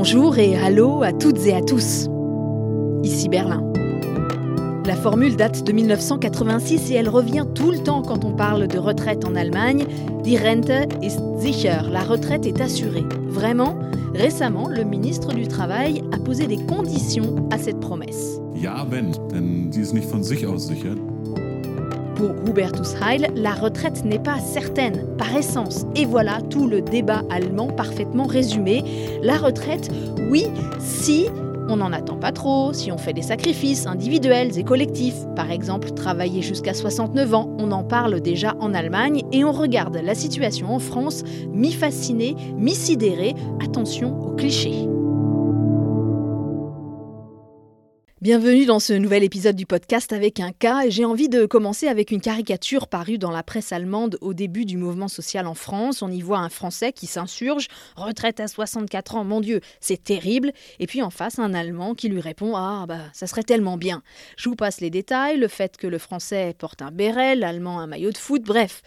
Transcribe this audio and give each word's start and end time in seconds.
Bonjour 0.00 0.38
et 0.38 0.54
allô 0.54 1.02
à 1.02 1.12
toutes 1.12 1.44
et 1.44 1.54
à 1.56 1.60
tous. 1.60 2.08
Ici 3.02 3.28
Berlin. 3.28 3.64
La 4.86 4.94
formule 4.94 5.34
date 5.34 5.66
de 5.66 5.72
1986 5.72 6.92
et 6.92 6.94
elle 6.94 7.08
revient 7.08 7.44
tout 7.52 7.72
le 7.72 7.78
temps 7.78 8.02
quand 8.02 8.24
on 8.24 8.32
parle 8.32 8.68
de 8.68 8.78
retraite 8.78 9.24
en 9.24 9.34
Allemagne. 9.34 9.86
Die 10.22 10.38
Rente 10.38 10.86
ist 11.02 11.20
sicher, 11.40 11.80
la 11.90 12.04
retraite 12.04 12.46
est 12.46 12.60
assurée. 12.60 13.02
Vraiment, 13.26 13.74
récemment, 14.14 14.68
le 14.68 14.84
ministre 14.84 15.34
du 15.34 15.48
Travail 15.48 16.04
a 16.12 16.18
posé 16.18 16.46
des 16.46 16.58
conditions 16.58 17.34
à 17.50 17.58
cette 17.58 17.80
promesse. 17.80 18.40
Ja, 18.54 18.86
wenn, 18.88 19.10
denn 19.32 19.72
sie 19.72 19.80
ist 19.80 19.94
nicht 19.94 20.08
von 20.08 20.22
sich 20.22 20.46
aus 20.46 20.68
sicher. 20.68 20.94
Pour 22.18 22.34
Hubertus 22.48 22.96
Heil, 23.00 23.28
la 23.36 23.54
retraite 23.54 24.04
n'est 24.04 24.18
pas 24.18 24.40
certaine, 24.40 25.06
par 25.16 25.36
essence. 25.36 25.86
Et 25.94 26.04
voilà 26.04 26.40
tout 26.50 26.66
le 26.66 26.82
débat 26.82 27.22
allemand 27.30 27.68
parfaitement 27.68 28.26
résumé. 28.26 28.82
La 29.22 29.36
retraite, 29.36 29.88
oui, 30.28 30.46
si 30.80 31.26
on 31.68 31.76
n'en 31.76 31.92
attend 31.92 32.16
pas 32.16 32.32
trop, 32.32 32.72
si 32.72 32.90
on 32.90 32.98
fait 32.98 33.12
des 33.12 33.22
sacrifices 33.22 33.86
individuels 33.86 34.58
et 34.58 34.64
collectifs, 34.64 35.26
par 35.36 35.52
exemple 35.52 35.92
travailler 35.92 36.42
jusqu'à 36.42 36.74
69 36.74 37.34
ans, 37.34 37.54
on 37.56 37.70
en 37.70 37.84
parle 37.84 38.20
déjà 38.20 38.56
en 38.58 38.74
Allemagne 38.74 39.22
et 39.30 39.44
on 39.44 39.52
regarde 39.52 40.00
la 40.02 40.16
situation 40.16 40.74
en 40.74 40.80
France, 40.80 41.22
mi-fasciné, 41.52 42.34
mi-sidéré, 42.56 43.36
attention 43.62 44.18
aux 44.20 44.34
clichés. 44.34 44.88
Bienvenue 48.28 48.66
dans 48.66 48.78
ce 48.78 48.92
nouvel 48.92 49.24
épisode 49.24 49.56
du 49.56 49.64
podcast 49.64 50.12
avec 50.12 50.38
un 50.38 50.52
cas 50.52 50.86
j'ai 50.90 51.06
envie 51.06 51.30
de 51.30 51.46
commencer 51.46 51.88
avec 51.88 52.10
une 52.10 52.20
caricature 52.20 52.86
parue 52.86 53.16
dans 53.16 53.30
la 53.30 53.42
presse 53.42 53.72
allemande 53.72 54.18
au 54.20 54.34
début 54.34 54.66
du 54.66 54.76
mouvement 54.76 55.08
social 55.08 55.46
en 55.46 55.54
France. 55.54 56.02
On 56.02 56.10
y 56.10 56.20
voit 56.20 56.36
un 56.36 56.50
Français 56.50 56.92
qui 56.92 57.06
s'insurge, 57.06 57.68
retraite 57.96 58.38
à 58.38 58.46
64 58.46 59.14
ans, 59.14 59.24
mon 59.24 59.40
Dieu, 59.40 59.62
c'est 59.80 60.04
terrible. 60.04 60.52
Et 60.78 60.86
puis 60.86 61.00
en 61.00 61.08
face, 61.08 61.38
un 61.38 61.54
Allemand 61.54 61.94
qui 61.94 62.10
lui 62.10 62.20
répond 62.20 62.54
Ah 62.54 62.84
bah 62.86 63.00
ça 63.14 63.26
serait 63.26 63.44
tellement 63.44 63.78
bien. 63.78 64.02
Je 64.36 64.50
vous 64.50 64.56
passe 64.56 64.82
les 64.82 64.90
détails, 64.90 65.38
le 65.38 65.48
fait 65.48 65.78
que 65.78 65.86
le 65.86 65.96
Français 65.96 66.54
porte 66.58 66.82
un 66.82 66.90
béret, 66.90 67.34
l'Allemand 67.34 67.80
un 67.80 67.86
maillot 67.86 68.10
de 68.10 68.18
foot, 68.18 68.42
bref. 68.42 68.82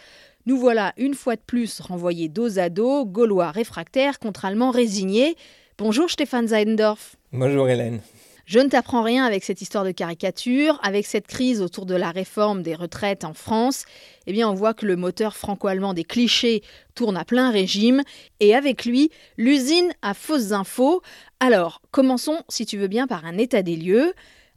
Nous 0.46 0.56
voilà 0.56 0.92
une 0.98 1.14
fois 1.14 1.34
de 1.34 1.42
plus 1.44 1.80
renvoyés 1.80 2.28
dos 2.28 2.60
à 2.60 2.68
dos, 2.68 3.04
Gaulois 3.04 3.50
réfractaires 3.50 4.20
contre 4.20 4.44
Allemands 4.44 4.70
résignés. 4.70 5.34
Bonjour 5.78 6.08
Stéphane 6.08 6.46
Seidendorf. 6.46 7.16
Bonjour 7.32 7.68
Hélène. 7.68 8.02
Je 8.44 8.58
ne 8.58 8.68
t'apprends 8.68 9.02
rien 9.02 9.24
avec 9.24 9.44
cette 9.44 9.62
histoire 9.62 9.84
de 9.84 9.92
caricature, 9.92 10.80
avec 10.82 11.06
cette 11.06 11.26
crise 11.26 11.62
autour 11.62 11.86
de 11.86 11.94
la 11.94 12.10
réforme 12.10 12.62
des 12.62 12.74
retraites 12.74 13.24
en 13.24 13.34
France. 13.34 13.84
Eh 14.26 14.32
bien, 14.32 14.48
on 14.48 14.54
voit 14.54 14.74
que 14.74 14.84
le 14.84 14.96
moteur 14.96 15.36
franco-allemand 15.36 15.94
des 15.94 16.04
clichés 16.04 16.62
tourne 16.94 17.16
à 17.16 17.24
plein 17.24 17.50
régime, 17.50 18.02
et 18.40 18.54
avec 18.54 18.84
lui, 18.84 19.10
l'usine 19.36 19.92
à 20.02 20.12
fausses 20.14 20.52
infos. 20.52 21.02
Alors, 21.40 21.82
commençons, 21.92 22.42
si 22.48 22.66
tu 22.66 22.78
veux 22.78 22.88
bien, 22.88 23.06
par 23.06 23.24
un 23.24 23.38
état 23.38 23.62
des 23.62 23.76
lieux. 23.76 24.12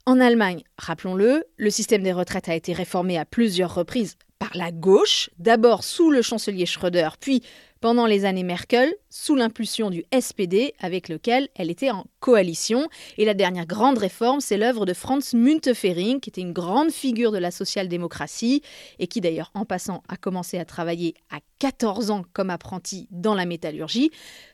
En 0.07 0.19
Allemagne, 0.19 0.63
rappelons-le, 0.77 1.45
le 1.57 1.69
système 1.69 2.03
des 2.03 2.13
retraites 2.13 2.49
a 2.49 2.55
été 2.55 2.73
réformé 2.73 3.17
à 3.17 3.25
plusieurs 3.25 3.73
reprises 3.73 4.17
par 4.39 4.55
la 4.55 4.71
gauche, 4.71 5.29
d'abord 5.39 5.83
sous 5.83 6.11
le 6.11 6.21
chancelier 6.21 6.65
Schröder, 6.65 7.09
puis 7.19 7.41
pendant 7.85 8.07
les 8.07 8.25
années 8.25 8.43
Merkel, 8.43 8.95
sous 9.11 9.35
l'impulsion 9.35 9.91
du 9.91 10.03
SPD 10.19 10.73
avec 10.79 11.07
lequel 11.07 11.49
elle 11.53 11.69
était 11.69 11.91
en 11.91 12.05
coalition. 12.19 12.87
Et 13.19 13.25
la 13.25 13.35
dernière 13.35 13.67
grande 13.67 13.99
réforme, 13.99 14.39
c'est 14.39 14.57
l'œuvre 14.57 14.87
de 14.87 14.93
Franz 14.93 15.37
Müntefering, 15.37 16.19
qui 16.19 16.31
était 16.31 16.41
une 16.41 16.51
grande 16.51 16.89
figure 16.89 17.31
de 17.31 17.37
la 17.37 17.51
social-démocratie 17.51 18.63
et 18.97 19.05
qui 19.05 19.21
d'ailleurs, 19.21 19.51
en 19.53 19.65
passant, 19.65 20.01
a 20.07 20.17
commencé 20.17 20.57
à 20.57 20.65
travailler 20.65 21.13
à 21.29 21.37
14 21.59 22.09
ans 22.09 22.23
comme 22.33 22.49
apprenti 22.49 23.07
dans 23.11 23.35
la 23.35 23.45
métallurgie. 23.45 24.09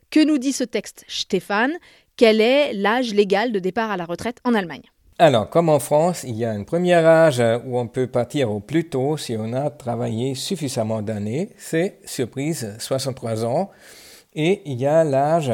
Que 0.10 0.22
nous 0.22 0.38
dit 0.38 0.52
ce 0.52 0.66
texte, 0.66 1.06
Stéphane? 1.08 1.78
Quel 2.18 2.42
est 2.42 2.74
l'âge 2.74 3.14
légal 3.14 3.54
de 3.54 3.60
départ 3.60 3.92
à 3.92 3.98
la 3.98 4.06
retraite 4.06 4.40
en 4.44 4.54
Allemagne? 4.54 4.91
Alors, 5.22 5.48
comme 5.52 5.70
en 5.70 5.78
France, 5.78 6.24
il 6.24 6.36
y 6.36 6.46
a 6.46 6.50
un 6.50 6.64
premier 6.64 6.96
âge 6.96 7.44
où 7.64 7.78
on 7.78 7.88
peut 7.88 8.08
partir 8.08 8.52
au 8.52 8.60
plus 8.60 8.90
tôt 8.90 9.18
si 9.18 9.36
on 9.38 9.54
a 9.54 9.70
travaillé 9.70 10.34
suffisamment 10.34 11.04
d'années. 11.04 11.50
C'est, 11.60 12.00
surprise, 12.06 12.76
63 12.80 13.46
ans. 13.46 13.70
Et 14.34 14.64
il 14.66 14.82
y 14.82 14.88
a 14.88 15.04
l'âge 15.04 15.52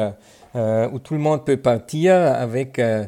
euh, 0.56 0.88
où 0.90 0.98
tout 1.00 1.12
le 1.12 1.20
monde 1.20 1.44
peut 1.44 1.58
partir 1.58 2.14
avec 2.14 2.78
euh, 2.78 3.04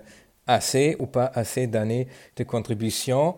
assez 0.47 0.97
ou 0.99 1.06
pas 1.06 1.31
assez 1.34 1.66
d'années 1.66 2.09
de 2.37 2.44
contribution. 2.44 3.37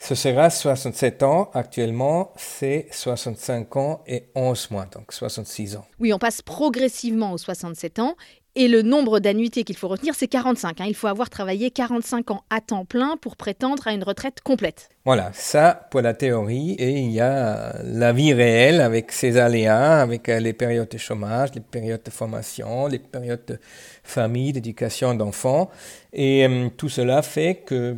Ce 0.00 0.16
sera 0.16 0.50
67 0.50 1.22
ans. 1.22 1.50
Actuellement, 1.54 2.32
c'est 2.34 2.88
65 2.90 3.76
ans 3.76 4.02
et 4.08 4.24
11 4.34 4.72
mois, 4.72 4.86
donc 4.86 5.12
66 5.12 5.76
ans. 5.76 5.86
Oui, 6.00 6.12
on 6.12 6.18
passe 6.18 6.42
progressivement 6.42 7.30
aux 7.30 7.38
67 7.38 8.00
ans. 8.00 8.16
Et 8.58 8.68
le 8.68 8.80
nombre 8.80 9.20
d'annuités 9.20 9.64
qu'il 9.64 9.76
faut 9.76 9.86
retenir, 9.86 10.14
c'est 10.14 10.28
45. 10.28 10.80
Hein. 10.80 10.86
Il 10.88 10.94
faut 10.94 11.08
avoir 11.08 11.28
travaillé 11.28 11.70
45 11.70 12.30
ans 12.30 12.42
à 12.48 12.62
temps 12.62 12.86
plein 12.86 13.18
pour 13.18 13.36
prétendre 13.36 13.86
à 13.86 13.92
une 13.92 14.02
retraite 14.02 14.40
complète. 14.40 14.88
Voilà, 15.04 15.30
ça 15.34 15.86
pour 15.90 16.00
la 16.00 16.14
théorie. 16.14 16.72
Et 16.78 17.00
il 17.00 17.10
y 17.10 17.20
a 17.20 17.76
la 17.84 18.14
vie 18.14 18.32
réelle 18.32 18.80
avec 18.80 19.12
ses 19.12 19.36
aléas, 19.36 20.00
avec 20.00 20.30
euh, 20.30 20.40
les 20.40 20.54
périodes 20.54 20.88
de 20.88 20.96
chômage, 20.96 21.50
les 21.54 21.60
périodes 21.60 22.02
de 22.02 22.10
formation, 22.10 22.86
les 22.86 22.98
périodes 22.98 23.44
de 23.46 23.58
famille, 24.02 24.54
d'éducation 24.54 25.12
d'enfants. 25.12 25.70
Et 26.14 26.46
euh, 26.46 26.70
tout 26.74 26.88
cela 26.88 27.20
fait 27.20 27.56
que, 27.56 27.94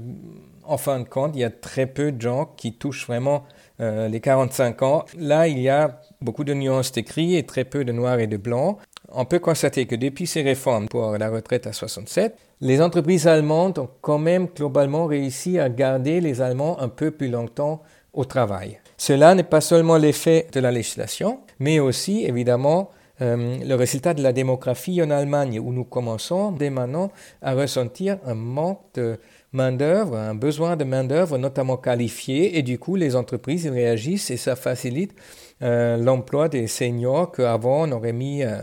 en 0.65 0.77
fin 0.77 0.99
de 0.99 1.09
compte, 1.09 1.37
il 1.37 1.41
y 1.43 1.45
a 1.45 1.51
très 1.51 1.87
peu 1.87 2.11
de 2.11 2.21
gens 2.21 2.53
qui 2.57 2.73
touchent 2.73 3.07
vraiment 3.07 3.45
euh, 3.81 4.09
les 4.09 4.19
45 4.19 4.83
ans. 4.83 5.05
Là, 5.17 5.47
il 5.47 5.61
y 5.61 5.69
a 5.69 6.01
beaucoup 6.21 6.43
de 6.43 6.53
nuances 6.53 6.91
d'écrit 6.91 7.37
et 7.37 7.45
très 7.45 7.65
peu 7.65 7.85
de 7.85 7.93
noir 7.93 8.19
et 8.19 8.27
de 8.27 8.37
blanc. 8.37 8.79
On 9.11 9.25
peut 9.25 9.39
constater 9.39 9.87
que 9.87 9.95
depuis 9.95 10.27
ces 10.27 10.43
réformes 10.43 10.87
pour 10.89 11.17
la 11.17 11.31
retraite 11.31 11.67
à 11.67 11.73
67, 11.73 12.37
les 12.61 12.83
entreprises 12.83 13.27
allemandes 13.27 13.79
ont 13.79 13.89
quand 14.03 14.19
même 14.19 14.49
globalement 14.55 15.07
réussi 15.07 15.59
à 15.59 15.71
garder 15.71 16.21
les 16.21 16.43
Allemands 16.43 16.79
un 16.81 16.89
peu 16.89 17.11
plus 17.11 17.29
longtemps 17.29 17.83
au 18.13 18.25
travail. 18.27 18.79
Cela 18.99 19.35
n'est 19.35 19.45
pas 19.45 19.61
seulement 19.61 19.97
l'effet 19.97 20.47
de 20.53 20.61
la 20.61 20.71
législation, 20.71 21.41
mais 21.59 21.79
aussi 21.79 22.25
évidemment 22.25 22.91
euh, 23.21 23.57
le 23.65 23.75
résultat 23.75 24.13
de 24.13 24.23
la 24.23 24.33
démographie 24.33 25.03
en 25.03 25.11
Allemagne, 25.11 25.59
où 25.59 25.73
nous 25.73 25.85
commençons 25.85 26.53
dès 26.53 26.71
maintenant 26.71 27.11
à 27.41 27.55
ressentir 27.55 28.19
un 28.27 28.35
manque 28.35 28.81
de 28.95 29.19
main-d'œuvre, 29.53 30.17
un 30.17 30.35
besoin 30.35 30.77
de 30.77 30.85
main-d'œuvre 30.85 31.39
notamment 31.39 31.77
qualifiée, 31.77 32.59
et 32.59 32.63
du 32.63 32.79
coup 32.79 32.97
les 32.97 33.17
entreprises 33.17 33.67
réagissent 33.67 34.31
et 34.31 34.37
ça 34.37 34.55
facilite 34.55 35.15
euh, 35.63 35.97
l'emploi 35.97 36.49
des 36.49 36.67
seniors 36.67 37.33
qu'avant 37.33 37.89
on 37.89 37.93
aurait 37.93 38.13
mis 38.13 38.45
euh, 38.45 38.59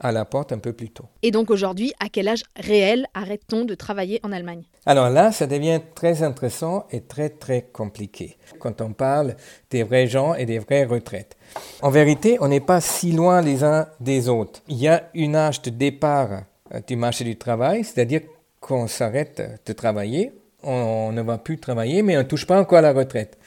à 0.00 0.12
la 0.12 0.24
porte 0.24 0.52
un 0.52 0.58
peu 0.58 0.72
plus 0.72 0.90
tôt. 0.90 1.04
Et 1.22 1.30
donc 1.30 1.50
aujourd'hui, 1.50 1.92
à 2.00 2.08
quel 2.08 2.28
âge 2.28 2.42
réel 2.56 3.06
arrête-t-on 3.14 3.64
de 3.64 3.74
travailler 3.74 4.20
en 4.22 4.32
Allemagne? 4.32 4.62
Alors 4.86 5.10
là, 5.10 5.30
ça 5.30 5.46
devient 5.46 5.80
très 5.94 6.22
intéressant 6.22 6.86
et 6.90 7.02
très 7.02 7.28
très 7.28 7.62
compliqué 7.62 8.36
quand 8.58 8.80
on 8.80 8.92
parle 8.92 9.36
des 9.70 9.82
vrais 9.82 10.06
gens 10.06 10.34
et 10.34 10.46
des 10.46 10.58
vraies 10.58 10.84
retraites. 10.84 11.36
En 11.82 11.90
vérité, 11.90 12.38
on 12.40 12.48
n'est 12.48 12.60
pas 12.60 12.80
si 12.80 13.12
loin 13.12 13.42
les 13.42 13.62
uns 13.62 13.86
des 14.00 14.28
autres. 14.28 14.62
Il 14.68 14.78
y 14.78 14.88
a 14.88 15.10
une 15.14 15.36
âge 15.36 15.62
de 15.62 15.70
départ 15.70 16.44
euh, 16.74 16.80
du 16.86 16.96
marché 16.96 17.24
du 17.24 17.36
travail, 17.36 17.84
c'est-à-dire 17.84 18.22
qu'on 18.60 18.86
s'arrête 18.86 19.60
de 19.64 19.72
travailler, 19.72 20.32
on 20.62 21.12
ne 21.12 21.22
va 21.22 21.38
plus 21.38 21.58
travailler, 21.58 22.02
mais 22.02 22.16
on 22.16 22.20
ne 22.20 22.24
touche 22.24 22.46
pas 22.46 22.60
encore 22.60 22.78
à 22.78 22.82
la 22.82 22.92
retraite. 22.92 23.38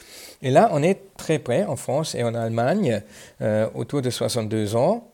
Et 0.41 0.49
là, 0.49 0.69
on 0.71 0.83
est 0.83 1.15
très 1.15 1.39
près 1.39 1.63
en 1.63 1.75
France 1.75 2.15
et 2.15 2.23
en 2.23 2.33
Allemagne, 2.33 3.01
euh, 3.41 3.67
autour 3.75 4.01
de 4.01 4.09
62 4.09 4.75
ans. 4.75 5.12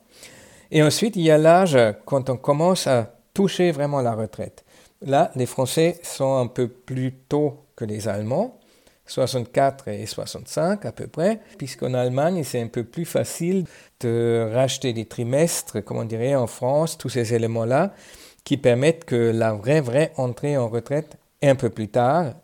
Et 0.70 0.82
ensuite, 0.82 1.16
il 1.16 1.22
y 1.22 1.30
a 1.30 1.38
l'âge 1.38 1.76
quand 2.04 2.30
on 2.30 2.36
commence 2.36 2.86
à 2.86 3.14
toucher 3.34 3.72
vraiment 3.72 4.00
la 4.00 4.14
retraite. 4.14 4.64
Là, 5.02 5.30
les 5.34 5.46
Français 5.46 5.98
sont 6.02 6.36
un 6.36 6.46
peu 6.46 6.68
plus 6.68 7.12
tôt 7.28 7.64
que 7.74 7.84
les 7.84 8.06
Allemands, 8.06 8.58
64 9.06 9.88
et 9.88 10.06
65 10.06 10.84
à 10.84 10.92
peu 10.92 11.06
près, 11.06 11.40
puisqu'en 11.58 11.94
Allemagne, 11.94 12.44
c'est 12.44 12.60
un 12.60 12.68
peu 12.68 12.84
plus 12.84 13.04
facile 13.04 13.64
de 14.00 14.48
racheter 14.52 14.92
des 14.92 15.06
trimestres, 15.06 15.82
comme 15.84 15.98
on 15.98 16.04
dirait 16.04 16.34
en 16.34 16.46
France, 16.46 16.96
tous 16.98 17.08
ces 17.08 17.34
éléments-là, 17.34 17.92
qui 18.44 18.56
permettent 18.56 19.04
que 19.04 19.32
la 19.34 19.52
vraie, 19.52 19.80
vraie 19.80 20.12
entrée 20.16 20.56
en 20.56 20.68
retraite 20.68 21.16
est 21.42 21.48
un 21.48 21.56
peu 21.56 21.70
plus 21.70 21.88
tard, 21.88 22.34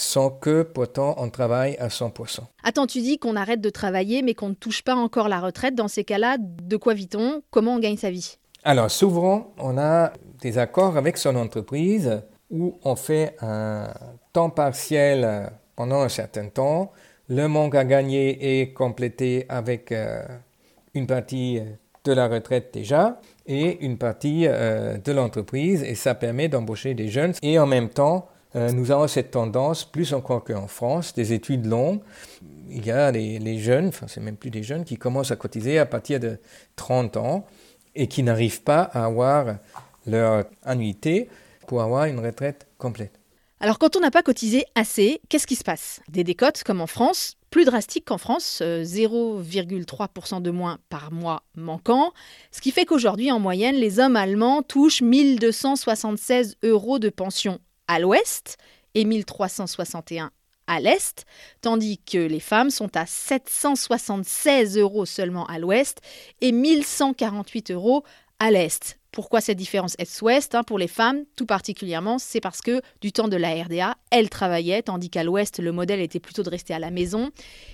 sans 0.00 0.30
que 0.30 0.62
pourtant 0.62 1.14
on 1.18 1.30
travaille 1.30 1.76
à 1.76 1.88
100%. 1.88 2.40
Attends, 2.62 2.86
tu 2.86 3.00
dis 3.00 3.18
qu'on 3.18 3.36
arrête 3.36 3.60
de 3.60 3.70
travailler 3.70 4.22
mais 4.22 4.34
qu'on 4.34 4.50
ne 4.50 4.54
touche 4.54 4.82
pas 4.82 4.94
encore 4.94 5.28
la 5.28 5.40
retraite. 5.40 5.74
Dans 5.74 5.88
ces 5.88 6.04
cas-là, 6.04 6.36
de 6.38 6.76
quoi 6.76 6.94
vit-on? 6.94 7.42
Comment 7.50 7.74
on 7.74 7.78
gagne 7.78 7.96
sa 7.96 8.10
vie? 8.10 8.38
Alors 8.64 8.90
souvent, 8.90 9.52
on 9.58 9.78
a 9.78 10.12
des 10.40 10.58
accords 10.58 10.96
avec 10.96 11.16
son 11.16 11.36
entreprise 11.36 12.22
où 12.50 12.78
on 12.84 12.96
fait 12.96 13.36
un 13.40 13.88
temps 14.32 14.50
partiel 14.50 15.50
pendant 15.76 16.00
un 16.00 16.08
certain 16.08 16.48
temps. 16.48 16.92
Le 17.28 17.46
manque 17.46 17.74
à 17.74 17.84
gagner 17.84 18.60
est 18.60 18.72
complété 18.72 19.46
avec 19.48 19.92
euh, 19.92 20.22
une 20.94 21.06
partie 21.06 21.60
de 22.04 22.12
la 22.12 22.28
retraite 22.28 22.70
déjà 22.72 23.20
et 23.46 23.84
une 23.84 23.98
partie 23.98 24.46
euh, 24.46 24.98
de 24.98 25.12
l'entreprise 25.12 25.82
et 25.82 25.94
ça 25.94 26.14
permet 26.14 26.48
d'embaucher 26.48 26.94
des 26.94 27.08
jeunes 27.08 27.34
et 27.42 27.58
en 27.58 27.66
même 27.66 27.88
temps 27.88 28.28
euh, 28.56 28.72
nous 28.72 28.90
avons 28.90 29.06
cette 29.06 29.30
tendance, 29.30 29.84
plus 29.84 30.12
encore 30.12 30.42
qu'en 30.44 30.66
France, 30.66 31.14
des 31.14 31.32
études 31.32 31.66
longues. 31.66 32.00
Il 32.68 32.84
y 32.84 32.90
a 32.90 33.10
les, 33.10 33.58
jeunes, 33.58 33.88
enfin 33.88 34.06
c'est 34.08 34.20
même 34.20 34.36
plus 34.36 34.50
des 34.50 34.62
jeunes, 34.62 34.84
qui 34.84 34.96
commencent 34.96 35.30
à 35.30 35.36
cotiser 35.36 35.78
à 35.78 35.86
partir 35.86 36.20
de 36.20 36.38
30 36.76 37.16
ans 37.16 37.46
et 37.94 38.06
qui 38.06 38.22
n'arrivent 38.22 38.62
pas 38.62 38.82
à 38.82 39.04
avoir 39.04 39.56
leur 40.06 40.44
annuité 40.64 41.28
pour 41.66 41.82
avoir 41.82 42.04
une 42.04 42.18
retraite 42.18 42.66
complète. 42.78 43.12
Alors 43.60 43.78
quand 43.78 43.94
on 43.96 44.00
n'a 44.00 44.10
pas 44.10 44.22
cotisé 44.22 44.64
assez, 44.74 45.20
qu'est-ce 45.28 45.46
qui 45.46 45.56
se 45.56 45.64
passe? 45.64 46.00
Des 46.08 46.24
décotes 46.24 46.62
comme 46.64 46.80
en 46.80 46.86
France, 46.86 47.36
plus 47.50 47.64
drastiques 47.64 48.06
qu'en 48.06 48.16
France, 48.16 48.62
0,3% 48.62 50.36
euh, 50.36 50.40
de 50.40 50.50
moins 50.50 50.78
par 50.88 51.12
mois 51.12 51.42
manquant, 51.56 52.12
ce 52.52 52.60
qui 52.60 52.70
fait 52.70 52.86
qu'aujourd'hui 52.86 53.30
en 53.30 53.38
moyenne, 53.38 53.76
les 53.76 54.00
hommes 54.00 54.16
allemands 54.16 54.62
touchent 54.62 55.02
1276 55.02 56.56
euros 56.62 56.98
de 56.98 57.10
pension 57.10 57.60
à 57.90 57.98
l'ouest 57.98 58.56
et 58.94 59.04
1361 59.04 60.30
à 60.68 60.78
l'est, 60.78 61.24
tandis 61.60 61.98
que 61.98 62.18
les 62.18 62.38
femmes 62.38 62.70
sont 62.70 62.96
à 62.96 63.04
776 63.04 64.78
euros 64.78 65.04
seulement 65.04 65.44
à 65.46 65.58
l'ouest 65.58 66.00
et 66.40 66.52
1148 66.52 67.72
euros 67.72 68.04
à 68.38 68.52
l'est. 68.52 68.99
Pourquoi 69.12 69.40
cette 69.40 69.58
différence 69.58 69.96
est-ouest 69.98 70.54
hein, 70.54 70.62
Pour 70.62 70.78
les 70.78 70.86
femmes, 70.86 71.24
tout 71.34 71.46
particulièrement, 71.46 72.18
c'est 72.18 72.40
parce 72.40 72.60
que 72.60 72.80
du 73.00 73.10
temps 73.10 73.26
de 73.26 73.36
la 73.36 73.54
RDA, 73.64 73.96
elles 74.10 74.30
travaillaient, 74.30 74.82
tandis 74.82 75.10
qu'à 75.10 75.24
l'ouest, 75.24 75.58
le 75.58 75.72
modèle 75.72 76.00
était 76.00 76.20
plutôt 76.20 76.44
de 76.44 76.50
rester 76.50 76.74
à 76.74 76.78
la 76.78 76.90
maison. 76.90 77.30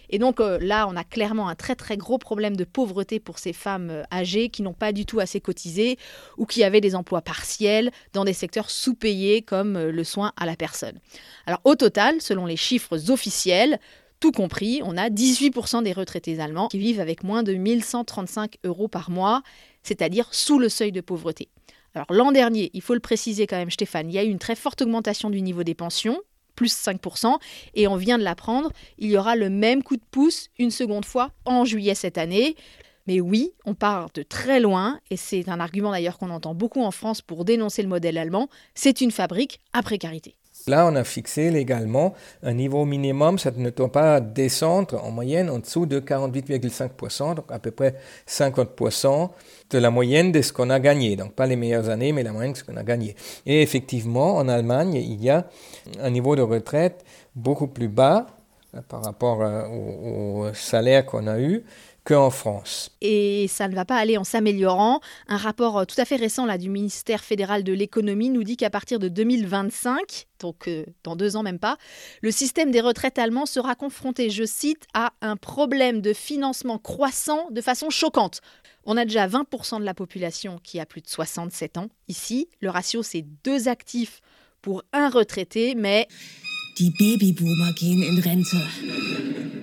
Et 0.09 0.19
donc 0.19 0.41
euh, 0.41 0.59
là, 0.61 0.87
on 0.89 0.97
a 0.97 1.05
clairement 1.05 1.49
un 1.49 1.55
très 1.55 1.75
très 1.75 1.99
gros 1.99 2.17
problème 2.17 2.57
de 2.57 2.65
pauvreté 2.65 3.21
pour 3.21 3.39
ces 3.39 3.53
femmes 3.53 3.91
euh, 3.91 4.03
âgées 4.11 4.49
qui 4.49 4.63
n'ont 4.63 4.73
pas 4.73 4.93
du 4.93 5.05
tout 5.05 5.21
assez 5.21 5.41
cotisé 5.41 5.99
ou 6.39 6.47
qui 6.47 6.65
avaient 6.65 6.81
des 6.81 6.95
emplois 6.95 7.21
partiels 7.21 7.91
dans 8.15 8.25
des 8.25 8.33
secteurs 8.33 8.71
sous-payés 8.71 9.43
comme 9.43 9.77
euh, 9.77 9.93
le 9.93 10.05
soin 10.05 10.33
à 10.39 10.47
la 10.47 10.57
personne. 10.57 10.99
Alors 11.47 11.61
au 11.65 11.75
total, 11.75 12.23
selon 12.23 12.47
les 12.47 12.57
chiffres 12.57 13.11
officiels, 13.11 13.79
tout 14.21 14.33
compris, 14.33 14.81
on 14.83 14.97
a 14.97 15.11
18% 15.11 15.83
des 15.83 15.93
retraités 15.93 16.41
allemands 16.41 16.69
qui 16.69 16.79
vivent 16.79 17.01
avec 17.01 17.23
moins 17.23 17.43
de 17.43 17.53
1135 17.53 18.57
euros 18.65 18.89
par 18.89 19.11
mois 19.11 19.43
c'est-à-dire 19.87 20.29
sous 20.33 20.59
le 20.59 20.69
seuil 20.69 20.93
de 20.93 21.01
pauvreté. 21.01 21.49
Alors 21.95 22.07
l'an 22.11 22.33
dernier, 22.33 22.71
il 22.75 22.83
faut 22.83 22.95
le 22.95 23.01
préciser 23.01 23.47
quand 23.47 23.57
même 23.57 23.71
Stéphane, 23.71 24.11
il 24.11 24.15
y 24.15 24.19
a 24.19 24.25
eu 24.25 24.29
une 24.29 24.39
très 24.39 24.57
forte 24.57 24.83
augmentation 24.83 25.31
du 25.31 25.41
niveau 25.41 25.63
des 25.63 25.75
pensions, 25.75 26.21
plus 26.55 26.75
5%, 26.75 27.39
et 27.75 27.87
on 27.87 27.97
vient 27.97 28.19
de 28.19 28.25
l'apprendre, 28.25 28.71
il 28.99 29.11
y 29.11 29.17
aura 29.17 29.37
le 29.37 29.49
même 29.49 29.83
coup 29.83 29.97
de 29.97 30.03
pouce 30.11 30.49
une 30.59 30.71
seconde 30.71 31.05
fois 31.05 31.31
en 31.45 31.65
juillet 31.65 31.95
cette 31.95 32.19
année. 32.19 32.57
Mais 33.07 33.21
oui, 33.21 33.53
on 33.65 33.75
part 33.75 34.11
de 34.15 34.23
très 34.23 34.59
loin, 34.59 34.99
et 35.11 35.17
c'est 35.17 35.49
un 35.49 35.61
argument 35.61 35.93
d'ailleurs 35.93 36.19
qu'on 36.19 36.31
entend 36.31 36.55
beaucoup 36.55 36.83
en 36.83 36.91
France 36.91 37.23
pour 37.23 37.45
dénoncer 37.45 37.83
le 37.83 37.89
modèle 37.89 38.19
allemand, 38.19 38.49
c'est 38.75 39.01
une 39.01 39.13
fabrique 39.13 39.61
à 39.73 39.83
précarité. 39.83 40.35
Là, 40.69 40.85
on 40.85 40.97
a 40.97 41.05
fixé 41.05 41.51
légalement 41.51 42.15
un 42.43 42.53
niveau 42.53 42.85
minimum, 42.85 43.39
ça 43.39 43.53
ne 43.57 43.71
doit 43.71 43.93
pas 43.93 44.21
descendre 44.21 45.01
en 45.05 45.13
moyenne 45.13 45.49
en 45.49 45.61
dessous 45.61 45.87
de 45.87 46.01
48,5%, 46.01 47.37
donc 47.37 47.45
à 47.51 47.61
peu 47.61 47.71
près 47.71 47.95
50% 48.27 49.31
de 49.71 49.79
la 49.79 49.91
moyenne 49.91 50.33
de 50.33 50.43
ce 50.43 50.53
qu'on 50.53 50.71
a 50.71 50.81
gagné. 50.81 51.15
Donc 51.15 51.35
pas 51.35 51.47
les 51.47 51.55
meilleures 51.55 51.89
années, 51.89 52.11
mais 52.11 52.25
la 52.25 52.33
moyenne 52.33 52.53
de 52.53 52.59
ce 52.59 52.65
qu'on 52.65 52.77
a 52.77 52.83
gagné. 52.83 53.15
Et 53.47 53.63
effectivement, 53.63 54.37
en 54.37 54.49
Allemagne, 54.49 54.95
il 54.95 55.23
y 55.23 55.31
a 55.31 55.47
un 56.01 56.11
niveau 56.11 56.35
de 56.35 56.43
retraite 56.43 57.05
beaucoup 57.37 57.69
plus 57.69 57.89
bas 57.89 58.27
euh, 58.75 58.81
par 58.89 59.05
rapport 59.05 59.43
euh, 59.43 59.69
au, 59.69 60.53
salaire 60.53 61.07
qu'on 61.07 61.29
a 61.29 61.39
eu 61.39 61.65
qu'en 62.07 62.31
France. 62.31 62.91
Et 63.01 63.49
ça 63.49 63.67
ne 63.67 63.75
va 63.75 63.85
pas 63.85 63.97
aller 63.97 64.17
en 64.17 64.23
s'améliorant. 64.23 65.01
Un 65.27 65.37
rapport 65.37 65.79
euh, 65.79 65.85
tout 65.85 66.01
à 66.01 66.05
fait 66.05 66.17
récent 66.17 66.47
du 66.57 66.71
ministère 66.71 67.25
fédéral 67.25 67.65
de 67.65 67.73
l'économie 67.73 68.31
nous 68.31 68.45
dit 68.45 68.57
qu'à 68.57 68.71
partir 68.71 69.01
de 69.01 69.09
2025, 69.09 70.27
donc 70.39 70.69
euh, 70.69 70.87
dans 71.03 71.17
deux 71.17 71.37
ans 71.37 71.43
même 71.43 71.59
pas, 71.59 71.77
le 72.23 72.31
système 72.31 72.71
des 72.71 72.81
retraites 72.81 73.19
allemands 73.19 73.45
sera 73.45 73.75
confronté, 73.75 74.31
je 74.31 74.45
cite, 74.45 74.87
à 74.95 75.13
un 75.21 75.37
problème 75.37 76.01
de 76.01 76.13
financement 76.13 76.79
croissant 76.79 77.49
de 77.51 77.61
façon 77.61 77.91
choquante. 77.91 78.41
On 78.85 78.97
a 78.97 79.05
déjà 79.05 79.27
20% 79.27 79.81
de 79.81 79.85
la 79.85 79.95
population 79.95 80.61
qui 80.63 80.79
a 80.79 80.87
plus 80.87 81.03
de 81.03 81.09
67 81.09 81.77
ans. 81.77 81.89
Ici, 82.07 82.49
le 82.61 82.71
ratio 82.71 83.03
c'est 83.03 83.27
deux 83.43 83.67
actifs 83.67 84.21
pour 84.63 84.85
un 84.93 85.09
retraité, 85.09 85.75
mais 85.75 86.07
Die. 86.77 86.93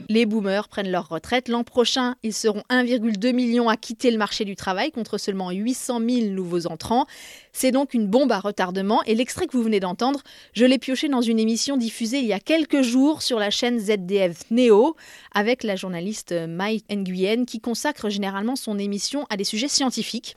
Les 0.09 0.25
boomers 0.25 0.67
prennent 0.67 0.89
leur 0.89 1.09
retraite. 1.09 1.47
L'an 1.47 1.63
prochain, 1.63 2.15
ils 2.23 2.33
seront 2.33 2.63
1,2 2.71 3.33
million 3.33 3.69
à 3.69 3.77
quitter 3.77 4.09
le 4.09 4.17
marché 4.17 4.45
du 4.45 4.55
travail 4.55 4.91
contre 4.91 5.19
seulement 5.19 5.51
800 5.51 6.01
000 6.09 6.27
nouveaux 6.31 6.65
entrants. 6.65 7.05
C'est 7.51 7.71
donc 7.71 7.93
une 7.93 8.07
bombe 8.07 8.31
à 8.31 8.39
retardement. 8.39 9.03
Et 9.03 9.13
l'extrait 9.13 9.45
que 9.45 9.55
vous 9.55 9.61
venez 9.61 9.79
d'entendre, 9.79 10.21
je 10.53 10.65
l'ai 10.65 10.79
pioché 10.79 11.07
dans 11.07 11.21
une 11.21 11.39
émission 11.39 11.77
diffusée 11.77 12.17
il 12.17 12.25
y 12.25 12.33
a 12.33 12.39
quelques 12.39 12.81
jours 12.81 13.21
sur 13.21 13.37
la 13.37 13.51
chaîne 13.51 13.79
ZDF 13.79 14.49
Neo 14.49 14.95
avec 15.35 15.61
la 15.61 15.75
journaliste 15.75 16.31
Mai 16.31 16.81
Nguyen 16.89 17.45
qui 17.45 17.59
consacre 17.59 18.09
généralement 18.09 18.55
son 18.55 18.79
émission 18.79 19.27
à 19.29 19.37
des 19.37 19.43
sujets 19.43 19.67
scientifiques 19.67 20.35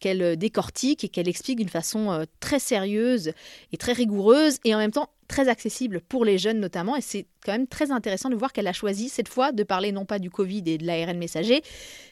qu'elle 0.00 0.36
décortique 0.36 1.04
et 1.04 1.08
qu'elle 1.08 1.28
explique 1.28 1.58
d'une 1.58 1.68
façon 1.68 2.10
euh, 2.10 2.24
très 2.40 2.58
sérieuse 2.58 3.32
et 3.72 3.76
très 3.76 3.92
rigoureuse 3.92 4.58
et 4.64 4.74
en 4.74 4.78
même 4.78 4.92
temps 4.92 5.08
très 5.30 5.48
accessible 5.48 6.00
pour 6.08 6.24
les 6.24 6.38
jeunes 6.38 6.58
notamment. 6.58 6.96
Et 6.96 7.00
c'est 7.00 7.26
quand 7.44 7.52
même 7.52 7.68
très 7.68 7.90
intéressant 7.92 8.28
de 8.28 8.34
voir 8.34 8.52
qu'elle 8.52 8.66
a 8.66 8.72
choisi 8.72 9.08
cette 9.08 9.28
fois 9.28 9.52
de 9.52 9.62
parler 9.62 9.92
non 9.92 10.04
pas 10.04 10.18
du 10.18 10.28
Covid 10.28 10.64
et 10.66 10.76
de 10.76 10.84
l'ARN 10.84 11.16
messager, 11.16 11.62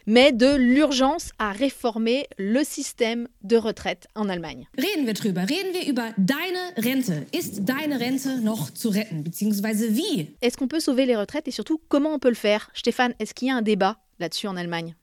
mais 0.07 0.33
de 0.33 0.55
l'urgence 0.55 1.33
à 1.39 1.51
réformer 1.53 2.27
le 2.39 2.63
système 2.65 3.29
de 3.43 3.57
retraite 3.57 4.07
en 4.15 4.29
Allemagne. 4.29 4.69
Reden 4.79 5.05
wir 5.05 5.15
drüber. 5.15 5.43
Reden 5.43 5.75
wir 5.75 5.87
über 5.91 6.15
deine 6.17 6.63
Rente. 6.79 7.27
Ist 7.33 7.65
deine 7.65 7.99
Rente 7.99 8.41
noch 8.41 8.71
zu 8.73 8.89
retten, 8.89 9.23
beziehungsweise 9.25 9.95
wie? 9.95 10.37
Est-ce 10.41 10.57
qu'on 10.57 10.69
peut 10.69 10.81
sauver 10.81 11.05
les 11.05 11.17
retraites 11.17 11.49
et 11.49 11.53
surtout 11.53 11.81
comment 11.89 12.15
on 12.15 12.19
peut 12.21 12.29
le 12.29 12.35
faire? 12.35 12.71
Stéphane, 12.73 13.15
est-ce 13.19 13.35
qu'il 13.35 13.49
y 13.49 13.51
a 13.51 13.57
un 13.57 13.63
débat 13.63 13.99
là-dessus 14.21 14.47
en 14.47 14.57
Allemagne? 14.57 14.95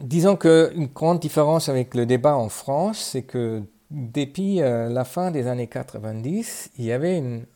Disons 0.00 0.36
qu'une 0.36 0.88
grande 0.92 1.20
différence 1.20 1.68
avec 1.68 1.94
le 1.94 2.04
débat 2.04 2.36
en 2.36 2.48
France, 2.48 2.98
c'est 3.12 3.22
que 3.22 3.62
depuis 3.90 4.60
euh, 4.60 4.88
la 4.88 5.04
fin 5.04 5.30
des 5.30 5.46
années 5.46 5.68
90, 5.68 6.72
il 6.78 6.84
y 6.84 6.92
avait 6.92 7.16
une 7.16 7.46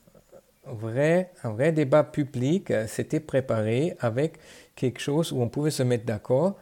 vrai, 0.75 1.33
un 1.43 1.51
vrai 1.51 1.73
débat 1.73 2.05
public 2.05 2.71
euh, 2.71 2.87
s'était 2.87 3.21
préparé 3.21 3.97
avec 4.01 4.35
quelque 4.75 5.01
chose 5.01 5.33
où 5.33 5.41
on 5.41 5.49
pouvait 5.49 5.71
se 5.71 5.83
mettre 5.83 6.05
d'accord 6.05 6.57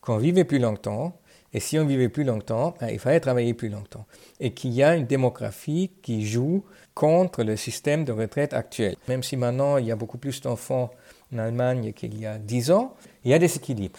qu'on 0.00 0.18
vivait 0.18 0.44
plus 0.44 0.58
longtemps. 0.58 1.18
Et 1.54 1.60
si 1.60 1.78
on 1.78 1.84
vivait 1.84 2.08
plus 2.08 2.24
longtemps, 2.24 2.74
ben, 2.80 2.88
il 2.88 2.98
fallait 2.98 3.20
travailler 3.20 3.54
plus 3.54 3.68
longtemps. 3.68 4.06
Et 4.40 4.52
qu'il 4.52 4.72
y 4.72 4.82
a 4.82 4.96
une 4.96 5.06
démographie 5.06 5.90
qui 6.02 6.26
joue 6.26 6.64
contre 6.94 7.42
le 7.42 7.56
système 7.56 8.04
de 8.04 8.12
retraite 8.12 8.54
actuel. 8.54 8.96
Même 9.08 9.22
si 9.22 9.36
maintenant 9.36 9.76
il 9.76 9.86
y 9.86 9.92
a 9.92 9.96
beaucoup 9.96 10.18
plus 10.18 10.40
d'enfants 10.40 10.90
en 11.32 11.38
Allemagne 11.38 11.92
qu'il 11.92 12.18
y 12.18 12.26
a 12.26 12.38
10 12.38 12.70
ans, 12.70 12.94
il 13.24 13.30
y 13.30 13.34
a 13.34 13.38
des 13.38 13.54
équilibres. 13.54 13.98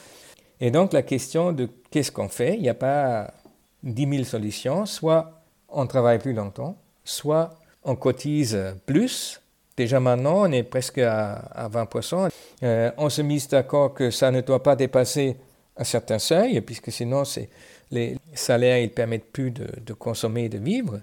Et 0.59 0.71
donc 0.71 0.93
la 0.93 1.01
question 1.01 1.51
de 1.51 1.69
qu'est-ce 1.91 2.11
qu'on 2.11 2.29
fait, 2.29 2.55
il 2.55 2.61
n'y 2.61 2.69
a 2.69 2.73
pas 2.73 3.33
10 3.83 4.09
000 4.09 4.23
solutions. 4.23 4.85
Soit 4.85 5.43
on 5.69 5.87
travaille 5.87 6.19
plus 6.19 6.33
longtemps, 6.33 6.77
soit 7.03 7.59
on 7.83 7.95
cotise 7.95 8.57
plus, 8.85 9.41
Déjà 9.75 9.99
maintenant, 9.99 10.43
on 10.47 10.51
est 10.51 10.63
presque 10.63 10.99
à, 10.99 11.69
20%. 11.71 12.29
Euh, 12.61 12.91
on 12.97 13.09
se 13.09 13.21
mise 13.21 13.47
d'accord 13.47 13.93
que 13.93 14.11
ça 14.11 14.29
ne 14.29 14.41
doit 14.41 14.61
pas 14.61 14.75
dépasser 14.75 15.35
un 15.77 15.83
certain 15.83 16.19
seuil, 16.19 16.61
puisque 16.61 16.91
sinon 16.91 17.23
les 17.89 18.17
salaires 18.35 18.81
ne 18.81 18.87
permettent 18.87 19.31
plus 19.31 19.51
de, 19.51 19.93
consommer 19.93 20.45
et 20.45 20.49
de 20.49 20.59
vivre. 20.59 20.99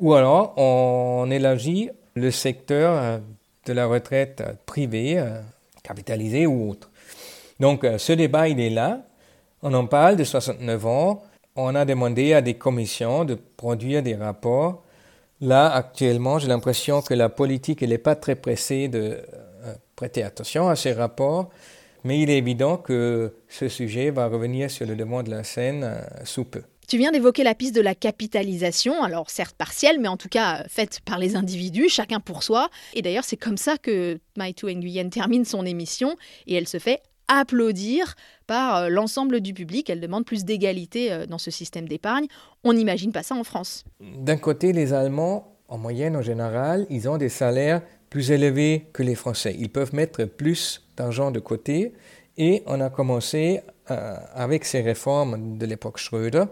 Ou 0.00 0.14
alors, 0.14 0.54
on 0.56 1.30
élargit 1.30 1.90
le 2.14 2.30
secteur 2.30 3.00
euh, 3.00 3.18
de 3.66 3.72
la 3.72 3.86
retraite 3.86 4.42
privée, 4.66 5.18
euh, 5.18 5.40
capitalisée 5.82 6.46
ou 6.46 6.70
autre. 6.70 6.90
Donc, 7.60 7.84
ce 7.98 8.12
débat, 8.12 8.48
il 8.48 8.60
est 8.60 8.70
là. 8.70 9.00
On 9.62 9.74
en 9.74 9.86
parle 9.86 10.16
de 10.16 10.22
69 10.22 10.86
ans. 10.86 11.22
On 11.56 11.74
a 11.74 11.84
demandé 11.84 12.32
à 12.34 12.40
des 12.40 12.54
commissions 12.54 13.24
de 13.24 13.34
produire 13.34 14.02
des 14.02 14.14
rapports 14.14 14.84
Là, 15.40 15.72
actuellement, 15.72 16.38
j'ai 16.38 16.48
l'impression 16.48 17.00
que 17.00 17.14
la 17.14 17.28
politique 17.28 17.82
n'est 17.82 17.98
pas 17.98 18.16
très 18.16 18.34
pressée 18.34 18.88
de 18.88 19.20
euh, 19.64 19.74
prêter 19.94 20.22
attention 20.22 20.68
à 20.68 20.74
ces 20.74 20.92
rapports, 20.92 21.48
mais 22.02 22.20
il 22.20 22.30
est 22.30 22.38
évident 22.38 22.76
que 22.76 23.34
ce 23.48 23.68
sujet 23.68 24.10
va 24.10 24.26
revenir 24.26 24.70
sur 24.70 24.86
le 24.86 24.96
devant 24.96 25.22
de 25.22 25.30
la 25.30 25.44
scène 25.44 25.84
euh, 25.84 26.00
sous 26.24 26.44
peu. 26.44 26.62
Tu 26.88 26.96
viens 26.96 27.12
d'évoquer 27.12 27.44
la 27.44 27.54
piste 27.54 27.74
de 27.74 27.82
la 27.82 27.94
capitalisation, 27.94 29.02
alors 29.02 29.28
certes 29.28 29.54
partielle, 29.54 30.00
mais 30.00 30.08
en 30.08 30.16
tout 30.16 30.30
cas 30.30 30.62
euh, 30.62 30.64
faite 30.68 31.00
par 31.04 31.18
les 31.18 31.36
individus, 31.36 31.88
chacun 31.88 32.18
pour 32.18 32.42
soi. 32.42 32.70
Et 32.94 33.02
d'ailleurs, 33.02 33.24
c'est 33.24 33.36
comme 33.36 33.58
ça 33.58 33.76
que 33.76 34.18
Maïtou 34.36 34.68
Nguyen 34.68 35.10
termine 35.10 35.44
son 35.44 35.66
émission, 35.66 36.16
et 36.46 36.54
elle 36.54 36.66
se 36.66 36.78
fait 36.78 37.02
applaudir 37.28 38.16
par 38.46 38.76
euh, 38.76 38.88
l'ensemble 38.88 39.40
du 39.40 39.54
public. 39.54 39.88
Elle 39.88 40.00
demande 40.00 40.24
plus 40.24 40.44
d'égalité 40.44 41.12
euh, 41.12 41.26
dans 41.26 41.38
ce 41.38 41.50
système 41.50 41.86
d'épargne. 41.86 42.26
On 42.64 42.72
n'imagine 42.72 43.12
pas 43.12 43.22
ça 43.22 43.36
en 43.36 43.44
France. 43.44 43.84
D'un 44.00 44.38
côté, 44.38 44.72
les 44.72 44.92
Allemands, 44.92 45.54
en 45.68 45.78
moyenne, 45.78 46.16
en 46.16 46.22
général, 46.22 46.86
ils 46.90 47.08
ont 47.08 47.18
des 47.18 47.28
salaires 47.28 47.82
plus 48.10 48.30
élevés 48.30 48.86
que 48.92 49.02
les 49.02 49.14
Français. 49.14 49.54
Ils 49.58 49.68
peuvent 49.68 49.94
mettre 49.94 50.24
plus 50.24 50.82
d'argent 50.96 51.30
de 51.30 51.38
côté. 51.38 51.92
Et 52.38 52.62
on 52.66 52.80
a 52.80 52.88
commencé, 52.88 53.60
euh, 53.90 54.16
avec 54.34 54.64
ces 54.64 54.80
réformes 54.80 55.58
de 55.58 55.66
l'époque 55.66 55.98
Schröder, 55.98 56.44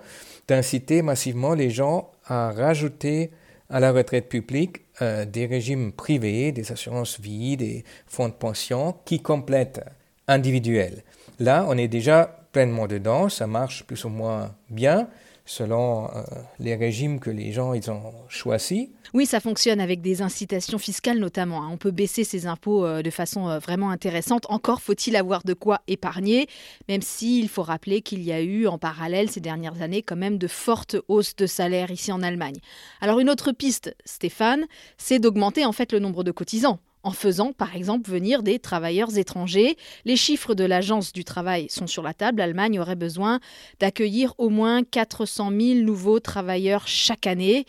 d'inciter 0.46 1.02
massivement 1.02 1.54
les 1.54 1.70
gens 1.70 2.10
à 2.26 2.50
rajouter 2.50 3.30
à 3.68 3.80
la 3.80 3.90
retraite 3.90 4.28
publique 4.28 4.82
des 5.00 5.44
régimes 5.44 5.92
privés, 5.92 6.52
des 6.52 6.70
assurances 6.70 7.20
vie, 7.20 7.56
des 7.56 7.84
fonds 8.06 8.28
de 8.28 8.32
pension 8.32 8.94
qui 9.04 9.20
complètent 9.20 9.80
individuel. 10.28 11.02
Là, 11.38 11.66
on 11.68 11.76
est 11.76 11.88
déjà 11.88 12.38
pleinement 12.52 12.86
dedans, 12.86 13.28
ça 13.28 13.46
marche 13.46 13.84
plus 13.84 14.04
ou 14.04 14.08
moins 14.08 14.54
bien, 14.70 15.08
selon 15.46 16.06
euh, 16.06 16.22
les 16.58 16.74
régimes 16.74 17.20
que 17.20 17.30
les 17.30 17.52
gens 17.52 17.72
ils 17.72 17.90
ont 17.90 18.12
choisis. 18.28 18.88
Oui, 19.14 19.24
ça 19.24 19.40
fonctionne 19.40 19.80
avec 19.80 20.02
des 20.02 20.20
incitations 20.20 20.78
fiscales 20.78 21.18
notamment. 21.18 21.62
Hein. 21.62 21.68
On 21.70 21.76
peut 21.76 21.92
baisser 21.92 22.24
ses 22.24 22.46
impôts 22.46 22.84
euh, 22.84 23.02
de 23.02 23.10
façon 23.10 23.48
euh, 23.48 23.58
vraiment 23.58 23.90
intéressante. 23.90 24.44
Encore 24.48 24.82
faut-il 24.82 25.16
avoir 25.16 25.44
de 25.44 25.54
quoi 25.54 25.80
épargner, 25.86 26.48
même 26.88 27.02
s'il 27.02 27.48
faut 27.48 27.62
rappeler 27.62 28.02
qu'il 28.02 28.22
y 28.22 28.32
a 28.32 28.42
eu 28.42 28.66
en 28.66 28.78
parallèle 28.78 29.30
ces 29.30 29.40
dernières 29.40 29.80
années 29.80 30.02
quand 30.02 30.16
même 30.16 30.38
de 30.38 30.48
fortes 30.48 30.96
hausses 31.08 31.36
de 31.36 31.46
salaire 31.46 31.90
ici 31.90 32.10
en 32.10 32.22
Allemagne. 32.22 32.56
Alors 33.00 33.20
une 33.20 33.30
autre 33.30 33.52
piste, 33.52 33.94
Stéphane, 34.04 34.66
c'est 34.98 35.20
d'augmenter 35.20 35.64
en 35.64 35.72
fait 35.72 35.92
le 35.92 36.00
nombre 36.00 36.24
de 36.24 36.32
cotisants 36.32 36.80
en 37.06 37.12
faisant 37.12 37.52
par 37.52 37.76
exemple 37.76 38.10
venir 38.10 38.42
des 38.42 38.58
travailleurs 38.58 39.16
étrangers. 39.16 39.76
Les 40.04 40.16
chiffres 40.16 40.54
de 40.54 40.64
l'Agence 40.64 41.12
du 41.12 41.22
travail 41.22 41.68
sont 41.70 41.86
sur 41.86 42.02
la 42.02 42.12
table. 42.12 42.38
L'Allemagne 42.38 42.80
aurait 42.80 42.96
besoin 42.96 43.38
d'accueillir 43.78 44.34
au 44.38 44.48
moins 44.48 44.82
400 44.82 45.50
000 45.50 45.80
nouveaux 45.84 46.18
travailleurs 46.18 46.88
chaque 46.88 47.28
année. 47.28 47.64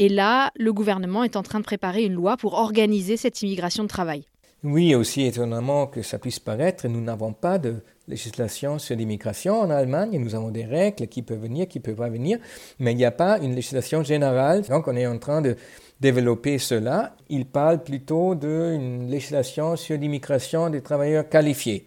Et 0.00 0.08
là, 0.08 0.50
le 0.56 0.72
gouvernement 0.72 1.22
est 1.22 1.36
en 1.36 1.44
train 1.44 1.60
de 1.60 1.64
préparer 1.64 2.02
une 2.02 2.14
loi 2.14 2.36
pour 2.36 2.54
organiser 2.54 3.16
cette 3.16 3.40
immigration 3.42 3.84
de 3.84 3.88
travail. 3.88 4.24
Oui, 4.64 4.94
aussi 4.94 5.22
étonnamment 5.22 5.86
que 5.86 6.02
ça 6.02 6.18
puisse 6.18 6.40
paraître, 6.40 6.86
nous 6.88 7.00
n'avons 7.00 7.32
pas 7.32 7.58
de 7.58 7.76
législation 8.08 8.78
sur 8.78 8.96
l'immigration 8.96 9.58
en 9.58 9.70
Allemagne. 9.70 10.18
Nous 10.18 10.34
avons 10.34 10.50
des 10.50 10.64
règles 10.64 11.06
qui 11.06 11.22
peuvent 11.22 11.40
venir, 11.40 11.68
qui 11.68 11.78
ne 11.78 11.84
peuvent 11.84 11.94
pas 11.94 12.10
venir, 12.10 12.38
mais 12.78 12.92
il 12.92 12.96
n'y 12.96 13.04
a 13.04 13.12
pas 13.12 13.38
une 13.38 13.54
législation 13.54 14.02
générale. 14.02 14.62
Donc 14.68 14.88
on 14.88 14.96
est 14.96 15.06
en 15.06 15.18
train 15.18 15.40
de 15.40 15.56
développer 16.00 16.58
cela. 16.58 17.14
Il 17.28 17.46
parle 17.46 17.82
plutôt 17.82 18.34
d'une 18.34 19.08
législation 19.10 19.76
sur 19.76 19.98
l'immigration 19.98 20.70
des 20.70 20.82
travailleurs 20.82 21.28
qualifiés, 21.28 21.86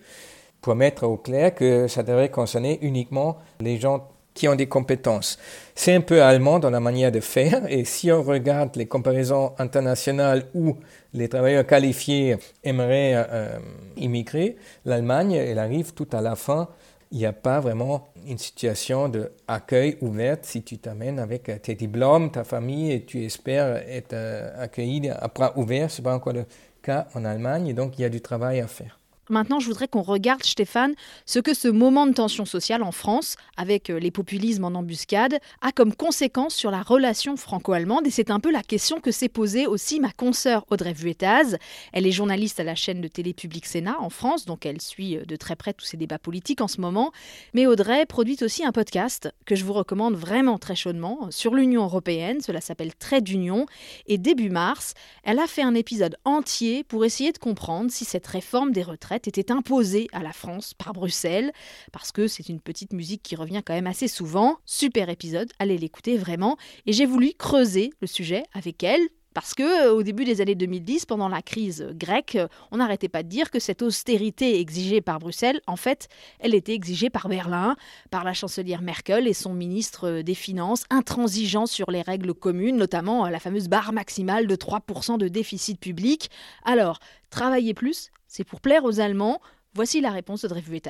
pour 0.62 0.76
mettre 0.76 1.06
au 1.06 1.18
clair 1.18 1.54
que 1.54 1.88
ça 1.88 2.04
devrait 2.04 2.30
concerner 2.30 2.80
uniquement 2.82 3.38
les 3.60 3.80
gens 3.80 4.08
qui 4.34 4.48
ont 4.48 4.56
des 4.56 4.68
compétences. 4.68 5.38
C'est 5.76 5.94
un 5.94 6.02
peu 6.02 6.24
allemand 6.24 6.60
dans 6.60 6.70
la 6.70 6.80
manière 6.80 7.12
de 7.12 7.20
faire, 7.20 7.64
et 7.70 7.86
si 7.86 8.12
on 8.12 8.24
regarde 8.24 8.76
les 8.76 8.88
comparaisons 8.88 9.54
internationales 9.60 10.46
où 10.54 10.76
les 11.14 11.30
travailleurs 11.30 11.68
qualifiés 11.68 12.38
aimeraient 12.64 13.14
euh, 13.16 13.60
immigrer, 13.98 14.56
l'Allemagne, 14.86 15.34
elle 15.34 15.60
arrive 15.60 15.94
tout 15.94 16.08
à 16.12 16.22
la 16.22 16.36
fin 16.36 16.70
il 17.14 17.20
n'y 17.20 17.28
a 17.28 17.32
pas 17.32 17.60
vraiment 17.60 18.08
une 18.28 18.40
situation 18.40 19.08
d'accueil 19.08 19.98
ouverte 20.02 20.46
si 20.46 20.64
tu 20.64 20.80
t'amènes 20.80 21.20
avec 21.20 21.48
euh, 21.48 21.60
tes 21.60 21.76
diplômes, 21.76 22.32
ta 22.32 22.44
famille 22.44 22.92
et 22.92 23.06
tu 23.06 23.24
espères 23.24 23.76
être 23.88 24.14
euh, 24.14 24.50
accueilli 24.58 25.10
à 25.12 25.28
bras 25.28 25.56
ouverts. 25.56 25.92
Ce 25.92 26.02
n'est 26.02 26.06
pas 26.06 26.16
encore 26.16 26.34
le 26.34 26.46
cas 26.82 27.08
en 27.14 27.24
Allemagne 27.24 27.74
donc 27.76 28.00
il 28.00 28.02
y 28.02 28.06
a 28.06 28.10
du 28.10 28.20
travail 28.20 28.60
à 28.62 28.68
faire. 28.68 29.00
Maintenant, 29.30 29.60
je 29.60 29.68
voudrais 29.68 29.88
qu'on 29.88 30.02
regarde, 30.02 30.44
Stéphane, 30.44 30.96
ce 31.26 31.40
que 31.40 31.54
ce 31.54 31.70
moment 31.70 32.06
de 32.08 32.14
tension 32.14 32.44
sociale 32.46 32.84
en 32.84 32.92
France, 32.92 33.38
avec 33.56 33.90
euh, 33.90 33.98
les 33.98 34.12
populismes 34.12 34.66
en 34.66 34.76
embuscade, 34.76 35.40
a 35.62 35.72
comme 35.72 35.96
conséquence 35.96 36.54
sur 36.54 36.72
la 36.72 36.82
relation 36.82 37.38
franco-allemande. 37.38 38.06
Et 38.06 38.12
c'est 38.12 38.32
un 38.32 38.42
peu 38.42 38.52
la 38.52 38.64
question 38.64 39.00
que 39.00 39.12
s'est 39.12 39.30
posée 39.30 39.66
aussi 39.66 40.02
ma 40.02 40.12
consoeur 40.12 40.66
Audrey 40.70 40.92
Vuettaz. 40.92 41.58
Elle 41.94 42.06
est 42.06 42.12
journaliste 42.12 42.60
à 42.60 42.66
la 42.66 42.76
chaîne 42.76 43.00
de 43.00 43.08
télé 43.08 43.34
publique 43.34 43.66
Sénat 43.66 43.96
en 44.00 44.10
France, 44.10 44.46
donc 44.46 44.66
elle 44.66 44.82
suit 44.82 45.18
euh, 45.18 45.26
de 45.26 45.36
très 45.38 45.56
près 45.56 45.74
tous 45.74 45.86
ces 45.86 45.96
débats 45.96 46.20
politiques 46.20 46.60
en 46.60 46.68
ce 46.68 46.82
moment. 46.82 47.12
Mais 47.54 47.66
Audrey 47.66 48.06
produit 48.06 48.38
aussi 48.42 48.66
un 48.66 48.74
podcast 48.74 49.32
que 49.46 49.56
je 49.56 49.64
vous 49.64 49.74
recommande 49.74 50.16
vraiment 50.16 50.58
très 50.58 50.76
chaudement 50.76 51.32
sur 51.32 51.56
l'Union 51.56 51.84
européenne. 51.84 52.42
Cela 52.42 52.60
s'appelle 52.60 52.94
Trait 52.94 53.22
d'Union. 53.22 53.68
Et 54.08 54.18
début 54.18 54.50
mars, 54.50 54.96
elle 55.24 55.40
a 55.40 55.48
fait 55.48 55.64
un 55.64 55.76
épisode 55.76 56.18
entier 56.26 56.84
pour 56.84 57.06
essayer 57.06 57.32
de 57.32 57.38
comprendre 57.38 57.90
si 57.90 58.04
cette 58.04 58.28
réforme 58.28 58.72
des 58.72 58.84
retraites 58.84 59.13
était 59.16 59.52
imposée 59.52 60.08
à 60.14 60.22
la 60.22 60.34
France 60.34 60.74
par 60.74 60.94
Bruxelles, 60.94 61.52
parce 61.92 62.12
que 62.12 62.28
c'est 62.28 62.50
une 62.50 62.60
petite 62.60 62.94
musique 62.94 63.24
qui 63.24 63.36
revient 63.36 63.62
quand 63.66 63.74
même 63.74 63.88
assez 63.88 64.08
souvent. 64.08 64.58
Super 64.66 65.10
épisode, 65.10 65.52
allez 65.60 65.78
l'écouter 65.78 66.18
vraiment. 66.18 66.58
Et 66.86 66.94
j'ai 66.94 67.06
voulu 67.06 67.34
creuser 67.38 67.92
le 68.02 68.08
sujet 68.08 68.44
avec 68.54 68.84
elle, 68.84 69.02
parce 69.34 69.54
que 69.54 69.88
euh, 69.88 69.94
au 69.94 70.04
début 70.04 70.26
des 70.26 70.42
années 70.42 70.56
2010, 70.56 71.06
pendant 71.06 71.28
la 71.28 71.42
crise 71.42 71.88
grecque, 71.94 72.38
on 72.72 72.78
n'arrêtait 72.78 73.10
pas 73.10 73.24
de 73.24 73.30
dire 73.30 73.52
que 73.52 73.60
cette 73.60 73.82
austérité 73.82 74.60
exigée 74.60 75.02
par 75.02 75.20
Bruxelles, 75.20 75.62
en 75.68 75.76
fait, 75.76 76.08
elle 76.40 76.56
était 76.56 76.74
exigée 76.74 77.10
par 77.10 77.28
Berlin, 77.30 77.76
par 78.12 78.24
la 78.24 78.34
chancelière 78.34 78.82
Merkel 78.82 79.28
et 79.28 79.34
son 79.34 79.54
ministre 79.54 80.22
des 80.22 80.36
Finances, 80.36 80.86
intransigeant 80.90 81.66
sur 81.66 81.92
les 81.92 82.02
règles 82.02 82.34
communes, 82.34 82.78
notamment 82.78 83.28
la 83.28 83.40
fameuse 83.40 83.68
barre 83.68 83.94
maximale 83.94 84.48
de 84.48 84.56
3% 84.56 85.18
de 85.18 85.28
déficit 85.28 85.80
public. 85.80 86.30
Alors, 86.64 87.00
travailler 87.30 87.74
plus, 87.74 88.12
c'est 88.28 88.44
pour 88.44 88.62
plaire 88.62 88.84
aux 88.84 89.00
Allemands. 89.00 89.40
Voici 89.76 90.02
la 90.02 90.12
réponse 90.12 90.44
de 90.44 90.48
Dreyfus 90.48 90.82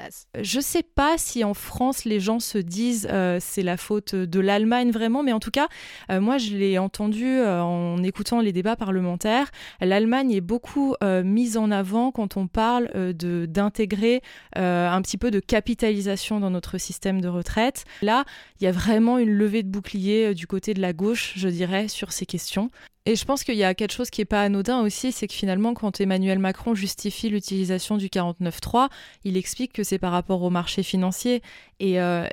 Je 0.42 0.58
ne 0.58 0.62
sais 0.62 0.84
pas 0.84 1.18
si 1.18 1.46
en 1.46 1.54
France 1.54 2.04
les 2.04 2.20
gens 2.20 2.42
se 2.42 2.58
disent 2.58 3.08
euh, 3.10 3.38
c'est 3.40 3.64
la 3.64 3.78
faute 3.78 4.14
de 4.14 4.40
l'Allemagne 4.42 4.92
vraiment, 4.92 5.24
mais 5.24 5.32
en 5.32 5.40
tout 5.40 5.52
cas, 5.52 5.70
euh, 6.12 6.20
moi 6.20 6.38
je 6.38 6.58
l'ai 6.58 6.78
entendu 6.78 7.26
euh, 7.26 7.62
en 7.62 8.04
écoutant 8.04 8.42
les 8.42 8.52
débats 8.52 8.76
parlementaires. 8.76 9.52
L'Allemagne 9.80 10.34
est 10.34 10.42
beaucoup 10.42 10.96
mise 11.24 11.56
en 11.56 11.72
avant 11.72 12.12
quand 12.12 12.36
on 12.36 12.48
parle 12.48 12.90
d'intégrer 13.14 14.22
un 14.56 15.02
petit 15.02 15.18
peu 15.18 15.32
de 15.32 15.40
capitalisation 15.40 16.40
dans 16.40 16.50
notre 16.50 16.78
système 16.78 17.22
de 17.22 17.28
retraite. 17.28 17.86
Là, 18.02 18.26
il 18.60 18.66
y 18.66 18.68
a 18.68 18.72
vraiment 18.72 19.18
une 19.18 19.32
levée 19.32 19.64
de 19.64 19.70
bouclier 19.70 20.34
du 20.34 20.48
côté 20.48 20.74
de 20.74 20.82
la 20.82 20.94
gauche, 20.94 21.34
je 21.36 21.48
dirais, 21.48 21.88
sur 21.88 22.12
ces 22.12 22.26
questions. 22.26 22.70
Et 23.06 23.18
je 23.18 23.26
pense 23.26 23.44
qu'il 23.44 23.56
y 23.56 23.66
a 23.66 23.74
quelque 23.74 23.92
chose 23.92 24.10
qui 24.10 24.22
n'est 24.22 24.26
pas 24.26 24.42
anodin 24.42 24.80
aussi, 24.80 25.12
c'est 25.12 25.28
que 25.28 25.34
finalement, 25.34 25.74
quand 25.74 26.00
Emmanuel 26.00 26.40
Macron 26.40 26.74
justifie 26.74 27.28
l'utilisation 27.28 27.98
du 27.98 28.08
49.3, 28.08 28.88
il 29.26 29.36
explique 29.36 29.74
que 29.74 29.84
c'est 29.84 30.00
par 30.00 30.14
rapport 30.14 30.42
au 30.42 30.50
marché 30.50 30.84
financier. 30.84 31.42
Et, 31.82 32.00
euh, 32.00 32.26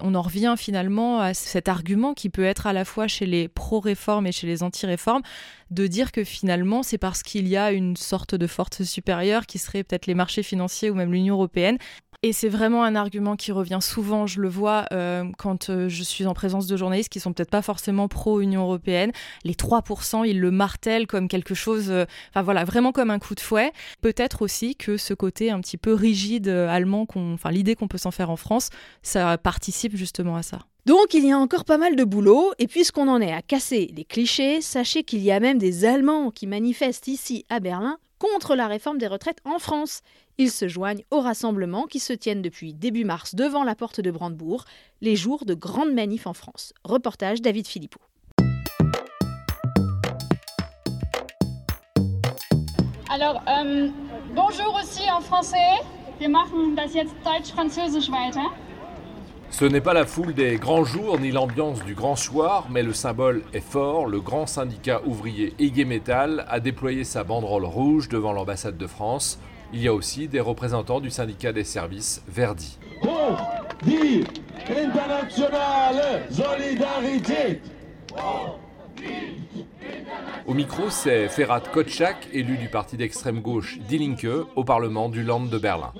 on 0.00 0.14
en 0.14 0.22
revient 0.22 0.54
finalement 0.56 1.20
à 1.20 1.34
cet 1.34 1.68
argument 1.68 2.14
qui 2.14 2.30
peut 2.30 2.44
être 2.44 2.66
à 2.66 2.72
la 2.72 2.86
fois 2.86 3.06
chez 3.06 3.26
les 3.26 3.48
pro-réformes 3.48 4.26
et 4.26 4.32
chez 4.32 4.46
les 4.46 4.62
anti-réformes, 4.62 5.22
de 5.70 5.86
dire 5.86 6.10
que 6.10 6.24
finalement, 6.24 6.82
c'est 6.82 6.96
parce 6.96 7.22
qu'il 7.22 7.46
y 7.46 7.58
a 7.58 7.72
une 7.72 7.96
sorte 7.96 8.34
de 8.34 8.46
force 8.46 8.82
supérieure 8.82 9.44
qui 9.44 9.58
serait 9.58 9.84
peut-être 9.84 10.06
les 10.06 10.14
marchés 10.14 10.42
financiers 10.42 10.88
ou 10.88 10.94
même 10.94 11.12
l'Union 11.12 11.34
européenne, 11.34 11.76
et 12.24 12.32
c'est 12.32 12.48
vraiment 12.48 12.84
un 12.84 12.94
argument 12.94 13.36
qui 13.36 13.52
revient 13.52 13.80
souvent, 13.82 14.26
je 14.26 14.40
le 14.40 14.48
vois 14.48 14.86
euh, 14.92 15.24
quand 15.36 15.68
euh, 15.68 15.90
je 15.90 16.02
suis 16.02 16.24
en 16.24 16.32
présence 16.32 16.66
de 16.66 16.74
journalistes 16.74 17.10
qui 17.10 17.20
sont 17.20 17.34
peut-être 17.34 17.50
pas 17.50 17.60
forcément 17.60 18.08
pro-Union 18.08 18.62
européenne. 18.62 19.12
Les 19.44 19.52
3%, 19.52 20.26
ils 20.26 20.40
le 20.40 20.50
martèlent 20.50 21.06
comme 21.06 21.28
quelque 21.28 21.54
chose, 21.54 21.90
euh, 21.90 22.06
enfin 22.30 22.40
voilà, 22.40 22.64
vraiment 22.64 22.92
comme 22.92 23.10
un 23.10 23.18
coup 23.18 23.34
de 23.34 23.40
fouet. 23.40 23.72
Peut-être 24.00 24.40
aussi 24.40 24.74
que 24.74 24.96
ce 24.96 25.12
côté 25.12 25.50
un 25.50 25.60
petit 25.60 25.76
peu 25.76 25.92
rigide 25.92 26.48
allemand, 26.48 27.06
enfin 27.14 27.50
l'idée 27.50 27.76
qu'on 27.76 27.88
peut 27.88 27.98
s'en 27.98 28.10
faire 28.10 28.30
en 28.30 28.36
France, 28.36 28.70
ça 29.02 29.36
participe 29.36 29.94
justement 29.94 30.36
à 30.36 30.42
ça. 30.42 30.60
Donc 30.86 31.12
il 31.12 31.26
y 31.26 31.30
a 31.30 31.36
encore 31.36 31.66
pas 31.66 31.76
mal 31.76 31.94
de 31.94 32.04
boulot, 32.04 32.52
et 32.58 32.68
puisqu'on 32.68 33.08
en 33.08 33.20
est 33.20 33.34
à 33.34 33.42
casser 33.42 33.92
les 33.94 34.04
clichés, 34.04 34.62
sachez 34.62 35.04
qu'il 35.04 35.20
y 35.20 35.30
a 35.30 35.40
même 35.40 35.58
des 35.58 35.84
Allemands 35.84 36.30
qui 36.30 36.46
manifestent 36.46 37.08
ici 37.08 37.44
à 37.50 37.60
Berlin 37.60 37.98
contre 38.32 38.54
la 38.54 38.68
réforme 38.68 38.96
des 38.96 39.06
retraites 39.06 39.40
en 39.44 39.58
France. 39.58 40.00
Ils 40.38 40.50
se 40.50 40.66
joignent 40.66 41.04
aux 41.10 41.20
rassemblements 41.20 41.84
qui 41.84 42.00
se 42.00 42.14
tiennent 42.14 42.40
depuis 42.40 42.72
début 42.72 43.04
mars 43.04 43.34
devant 43.34 43.64
la 43.64 43.74
porte 43.74 44.00
de 44.00 44.10
Brandebourg, 44.10 44.64
les 45.02 45.14
jours 45.14 45.44
de 45.44 45.52
grandes 45.52 45.92
manifs 45.92 46.26
en 46.26 46.32
France. 46.32 46.72
Reportage 46.84 47.42
David 47.42 47.66
Philippot. 47.66 48.00
Alors, 53.10 53.42
euh, 53.46 53.90
bonjour 54.34 54.74
aussi 54.82 55.08
en 55.10 55.20
français. 55.20 55.58
Ce 59.56 59.64
n'est 59.64 59.80
pas 59.80 59.94
la 59.94 60.04
foule 60.04 60.34
des 60.34 60.56
grands 60.56 60.82
jours 60.82 61.20
ni 61.20 61.30
l'ambiance 61.30 61.84
du 61.84 61.94
grand 61.94 62.16
soir, 62.16 62.66
mais 62.72 62.82
le 62.82 62.92
symbole 62.92 63.44
est 63.52 63.60
fort. 63.60 64.06
Le 64.06 64.20
grand 64.20 64.48
syndicat 64.48 65.00
ouvrier 65.06 65.54
IG 65.60 65.86
Metal 65.86 66.44
a 66.48 66.58
déployé 66.58 67.04
sa 67.04 67.22
banderole 67.22 67.64
rouge 67.64 68.08
devant 68.08 68.32
l'ambassade 68.32 68.76
de 68.76 68.88
France 68.88 69.38
il 69.72 69.80
y 69.80 69.86
a 69.86 69.94
aussi 69.94 70.26
des 70.26 70.40
représentants 70.40 70.98
du 70.98 71.08
syndicat 71.08 71.52
des 71.52 71.62
services 71.62 72.20
Verdi. 72.26 72.80
Au 80.46 80.54
micro, 80.54 80.90
c'est 80.90 81.28
Ferhat 81.28 81.60
Kotschak, 81.72 82.28
élu 82.32 82.56
du 82.56 82.68
parti 82.68 82.96
d'extrême 82.96 83.40
gauche 83.40 83.78
Die 83.88 83.98
Linke 83.98 84.26
au 84.56 84.64
Parlement 84.64 85.08
du 85.08 85.22
Land 85.22 85.46
de 85.46 85.58
Berlin. 85.58 85.92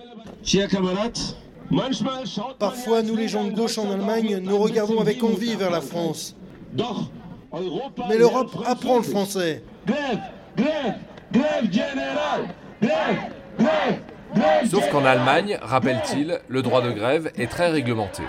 Parfois, 2.59 3.03
nous 3.03 3.17
les 3.17 3.29
gens 3.29 3.45
de 3.45 3.53
gauche 3.53 3.79
en 3.79 3.91
Allemagne, 3.91 4.39
nous 4.43 4.59
regardons 4.59 5.01
avec 5.01 5.23
envie 5.23 5.55
vers 5.55 5.71
la 5.71 5.81
France. 5.81 6.37
Mais 8.09 8.17
l'Europe 8.19 8.57
apprend 8.67 8.99
le 8.99 9.03
français. 9.03 9.63
Sauf 14.69 14.91
qu'en 14.91 15.05
Allemagne, 15.05 15.59
rappelle-t-il, 15.63 16.41
le 16.49 16.63
droit 16.63 16.83
de 16.83 16.91
grève 16.91 17.31
est 17.37 17.47
très 17.47 17.71
réglementé. 17.71 18.23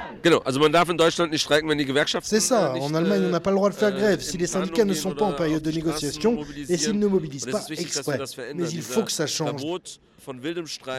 C'est 2.22 2.40
ça, 2.40 2.74
en 2.74 2.94
Allemagne 2.94 3.24
on 3.26 3.30
n'a 3.30 3.40
pas 3.40 3.50
le 3.50 3.56
droit 3.56 3.70
de 3.70 3.76
faire 3.76 3.92
grève 3.92 4.22
si 4.22 4.38
les 4.38 4.48
syndicats 4.48 4.86
ne 4.86 4.94
sont 4.94 5.16
pas 5.16 5.26
en 5.26 5.34
période 5.34 5.64
de 5.64 5.72
négociation 5.72 6.38
et 6.70 6.78
s'ils 6.78 7.00
ne 7.00 7.08
mobilisent 7.08 7.46
pas 7.46 7.66
exprès. 7.70 8.20
Mais 8.54 8.70
il 8.70 8.82
faut 8.82 9.04
que 9.04 9.12
ça 9.12 9.28
change. 9.28 9.62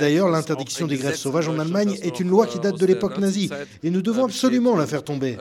D'ailleurs, 0.01 0.29
l'interdiction 0.29 0.87
des 0.87 0.97
grèves 0.97 1.17
sauvages 1.17 1.49
en 1.49 1.59
Allemagne 1.59 1.97
est 2.03 2.21
une 2.21 2.29
loi 2.29 2.47
qui 2.47 2.59
date 2.59 2.79
de 2.79 2.87
l'époque 2.87 3.19
nazie 3.19 3.51
et 3.83 3.91
nous 3.91 4.03
devons 4.03 4.25
absolument 4.25 4.77
la 4.77 4.87
faire 4.87 5.05
tomber. 5.05 5.37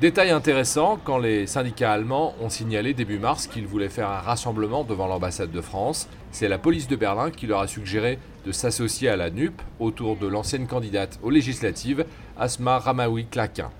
Détail 0.00 0.30
intéressant, 0.30 0.98
quand 1.04 1.18
les 1.18 1.46
syndicats 1.46 1.92
allemands 1.92 2.34
ont 2.40 2.48
signalé 2.48 2.94
début 2.94 3.18
mars 3.18 3.46
qu'ils 3.46 3.66
voulaient 3.66 3.88
faire 3.88 4.08
un 4.08 4.20
rassemblement 4.20 4.84
devant 4.84 5.06
l'ambassade 5.06 5.50
de 5.50 5.60
France, 5.60 6.08
c'est 6.30 6.48
la 6.48 6.58
police 6.58 6.88
de 6.88 6.96
Berlin 6.96 7.30
qui 7.30 7.46
leur 7.46 7.60
a 7.60 7.66
suggéré 7.66 8.18
de 8.46 8.52
s'associer 8.52 9.08
à 9.08 9.16
la 9.16 9.30
NUP 9.30 9.60
autour 9.78 10.16
de 10.16 10.26
l'ancienne 10.26 10.66
candidate 10.66 11.18
aux 11.22 11.30
législatives, 11.30 12.04
Asma 12.38 12.78
Ramaoui-Claquin. 12.78 13.70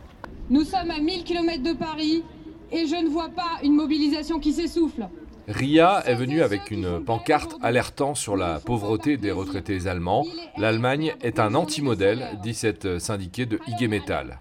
Nous 0.51 0.65
sommes 0.65 0.91
à 0.91 1.01
1000 1.01 1.25
km 1.25 1.63
de 1.63 1.73
Paris 1.73 2.23
et 2.71 2.87
je 2.87 3.05
ne 3.05 3.09
vois 3.09 3.29
pas 3.29 3.59
une 3.63 3.75
mobilisation 3.75 4.39
qui 4.39 4.53
s'essouffle. 4.53 5.09
Ria 5.49 6.03
est 6.07 6.15
venue 6.15 6.43
avec 6.43 6.71
une 6.71 7.03
pancarte 7.05 7.57
alertant 7.63 8.15
sur 8.15 8.37
la 8.37 8.61
pauvreté 8.61 9.17
des 9.17 9.33
retraités 9.33 9.89
allemands. 9.89 10.25
L'Allemagne 10.57 11.15
est 11.21 11.41
un 11.41 11.55
anti-modèle, 11.55 12.39
dit 12.43 12.55
cette 12.55 13.01
syndiquée 13.01 13.47
de 13.47 13.59
IG 13.67 13.89
Metall. 13.89 14.39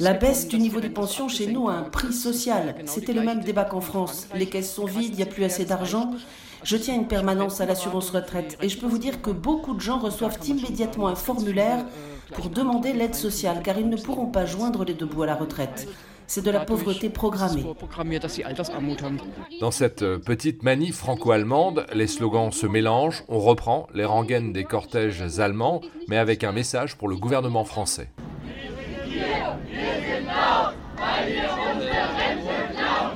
La 0.00 0.14
baisse 0.14 0.48
du 0.48 0.58
niveau 0.58 0.80
des 0.80 0.88
pensions 0.88 1.28
chez 1.28 1.46
nous 1.46 1.68
a 1.68 1.74
un 1.74 1.82
prix 1.82 2.12
social. 2.12 2.74
C'était 2.86 3.12
le 3.12 3.22
même 3.22 3.40
débat 3.40 3.64
qu'en 3.64 3.80
France. 3.80 4.26
Les 4.34 4.46
caisses 4.46 4.72
sont 4.72 4.86
vides, 4.86 5.12
il 5.12 5.16
n'y 5.16 5.22
a 5.22 5.26
plus 5.26 5.44
assez 5.44 5.64
d'argent. 5.66 6.12
Je 6.64 6.76
tiens 6.76 6.94
une 6.94 7.08
permanence 7.08 7.60
à 7.60 7.66
l'assurance 7.66 8.10
retraite 8.10 8.56
et 8.62 8.68
je 8.68 8.78
peux 8.78 8.86
vous 8.86 8.98
dire 8.98 9.20
que 9.20 9.30
beaucoup 9.30 9.74
de 9.74 9.80
gens 9.80 9.98
reçoivent 9.98 10.38
immédiatement 10.46 11.08
un 11.08 11.14
formulaire 11.14 11.84
pour 12.34 12.48
demander 12.48 12.92
l'aide 12.92 13.14
sociale 13.14 13.60
car 13.62 13.78
ils 13.78 13.88
ne 13.88 13.96
pourront 13.96 14.26
pas 14.26 14.46
joindre 14.46 14.84
les 14.84 14.94
deux 14.94 15.06
bouts 15.06 15.24
à 15.24 15.26
la 15.26 15.34
retraite. 15.34 15.88
C'est 16.34 16.40
de 16.40 16.50
la 16.50 16.60
pauvreté 16.60 17.10
programmée. 17.10 17.62
Dans 19.60 19.70
cette 19.70 20.16
petite 20.16 20.62
manif 20.62 20.96
franco-allemande, 20.96 21.84
les 21.92 22.06
slogans 22.06 22.50
se 22.50 22.66
mélangent, 22.66 23.22
on 23.28 23.38
reprend 23.38 23.86
les 23.92 24.06
rengaines 24.06 24.50
des 24.50 24.64
cortèges 24.64 25.38
allemands, 25.40 25.82
mais 26.08 26.16
avec 26.16 26.42
un 26.42 26.52
message 26.52 26.96
pour 26.96 27.10
le 27.10 27.16
gouvernement 27.16 27.66
français. 27.66 28.08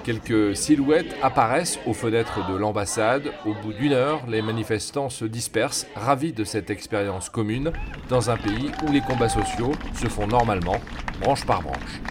Quelques 0.04 0.54
silhouettes 0.54 1.16
apparaissent 1.22 1.78
aux 1.86 1.94
fenêtres 1.94 2.46
de 2.46 2.54
l'ambassade. 2.54 3.32
Au 3.46 3.54
bout 3.54 3.72
d'une 3.72 3.94
heure, 3.94 4.26
les 4.28 4.42
manifestants 4.42 5.08
se 5.08 5.24
dispersent, 5.24 5.86
ravis 5.94 6.34
de 6.34 6.44
cette 6.44 6.68
expérience 6.68 7.30
commune, 7.30 7.72
dans 8.10 8.28
un 8.28 8.36
pays 8.36 8.70
où 8.86 8.92
les 8.92 9.00
combats 9.00 9.30
sociaux 9.30 9.72
se 9.94 10.06
font 10.06 10.26
normalement, 10.26 10.76
branche 11.22 11.46
par 11.46 11.62
branche. 11.62 12.02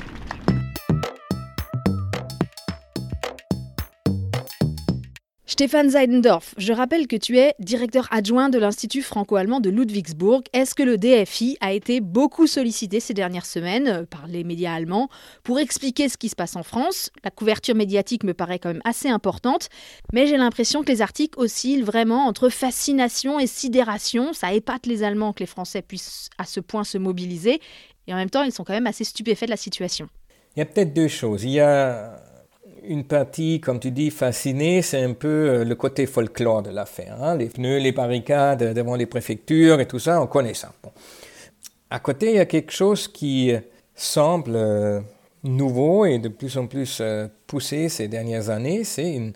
Stéphane 5.56 5.90
Seidendorf, 5.90 6.54
je 6.58 6.74
rappelle 6.74 7.08
que 7.08 7.16
tu 7.16 7.40
es 7.40 7.54
directeur 7.60 8.10
adjoint 8.12 8.50
de 8.50 8.60
l'Institut 8.60 9.02
franco-allemand 9.02 9.62
de 9.62 9.70
Ludwigsburg. 9.70 10.44
Est-ce 10.52 10.76
que 10.76 10.84
le 10.84 10.98
DFI 10.98 11.56
a 11.62 11.72
été 11.72 12.02
beaucoup 12.02 12.46
sollicité 12.46 13.00
ces 13.00 13.14
dernières 13.14 13.46
semaines 13.46 13.88
euh, 13.88 14.04
par 14.06 14.28
les 14.28 14.44
médias 14.44 14.74
allemands 14.74 15.08
pour 15.46 15.60
expliquer 15.60 16.10
ce 16.10 16.18
qui 16.18 16.28
se 16.28 16.36
passe 16.36 16.58
en 16.58 16.64
France? 16.64 17.10
La 17.24 17.32
couverture 17.32 17.74
médiatique 17.74 18.26
me 18.26 18.34
paraît 18.34 18.60
quand 18.60 18.68
même 18.68 18.82
assez 18.84 19.08
importante, 19.08 19.70
mais 20.12 20.28
j'ai 20.28 20.36
l'impression 20.36 20.84
que 20.84 20.92
les 20.92 21.02
articles 21.02 21.40
oscillent 21.40 21.84
vraiment 21.84 22.26
entre 22.26 22.50
fascination 22.50 23.40
et 23.40 23.48
sidération. 23.48 24.34
Ça 24.34 24.52
épate 24.52 24.86
les 24.88 25.04
Allemands 25.04 25.32
que 25.32 25.40
les 25.40 25.46
Français 25.46 25.82
puissent 25.82 26.30
à 26.38 26.44
ce 26.44 26.60
point 26.60 26.84
se 26.84 26.98
mobiliser, 26.98 27.62
et 28.08 28.14
en 28.14 28.18
même 28.18 28.30
temps, 28.30 28.44
ils 28.44 28.52
sont 28.52 28.66
quand 28.66 28.74
même 28.74 28.88
assez 28.88 29.06
stupéfaits 29.06 29.46
de 29.46 29.52
la 29.52 29.56
situation. 29.56 30.10
Il 30.58 30.60
y 30.60 30.64
a 30.64 30.66
peut-être 30.66 30.94
deux 30.94 31.08
choses. 31.08 31.46
Il 31.46 31.52
y 31.52 31.62
a 31.62 32.22
une 32.88 33.04
partie, 33.04 33.60
comme 33.60 33.80
tu 33.80 33.92
dis, 33.92 34.12
fascinée, 34.12 34.82
c'est 34.82 35.02
un 35.02 35.14
peu 35.14 35.28
euh, 35.28 35.64
le 35.64 35.76
côté 35.76 36.06
folklore 36.06 36.64
de 36.64 36.70
l'affaire. 36.70 37.18
Hein. 37.22 37.38
Les 37.38 37.48
pneus, 37.48 37.80
les 37.80 37.92
barricades 37.92 38.74
devant 38.74 38.96
les 38.96 39.06
préfectures 39.06 39.80
et 39.80 39.88
tout 39.88 40.00
ça, 40.00 40.22
on 40.22 40.28
connaît 40.28 40.54
ça. 40.54 40.74
À 41.90 42.00
côté, 42.00 42.32
il 42.32 42.36
y 42.36 42.40
a 42.40 42.46
quelque 42.46 42.72
chose 42.72 43.08
qui 43.08 43.54
semble 43.94 44.56
euh, 44.56 45.02
nouveau 45.44 46.06
et 46.06 46.20
de 46.20 46.30
plus 46.30 46.58
en 46.58 46.68
plus 46.68 47.00
euh, 47.02 47.28
poussé 47.48 47.90
ces 47.90 48.08
dernières 48.08 48.50
années, 48.50 48.84
c'est 48.84 49.34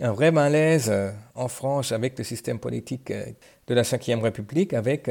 un 0.00 0.12
vrai 0.12 0.32
malaise 0.32 0.92
en 1.34 1.48
France 1.48 1.92
avec 1.92 2.18
le 2.18 2.24
système 2.24 2.58
politique 2.58 3.12
de 3.12 3.74
la 3.74 3.82
Ve 3.82 4.22
République, 4.22 4.72
avec 4.72 5.08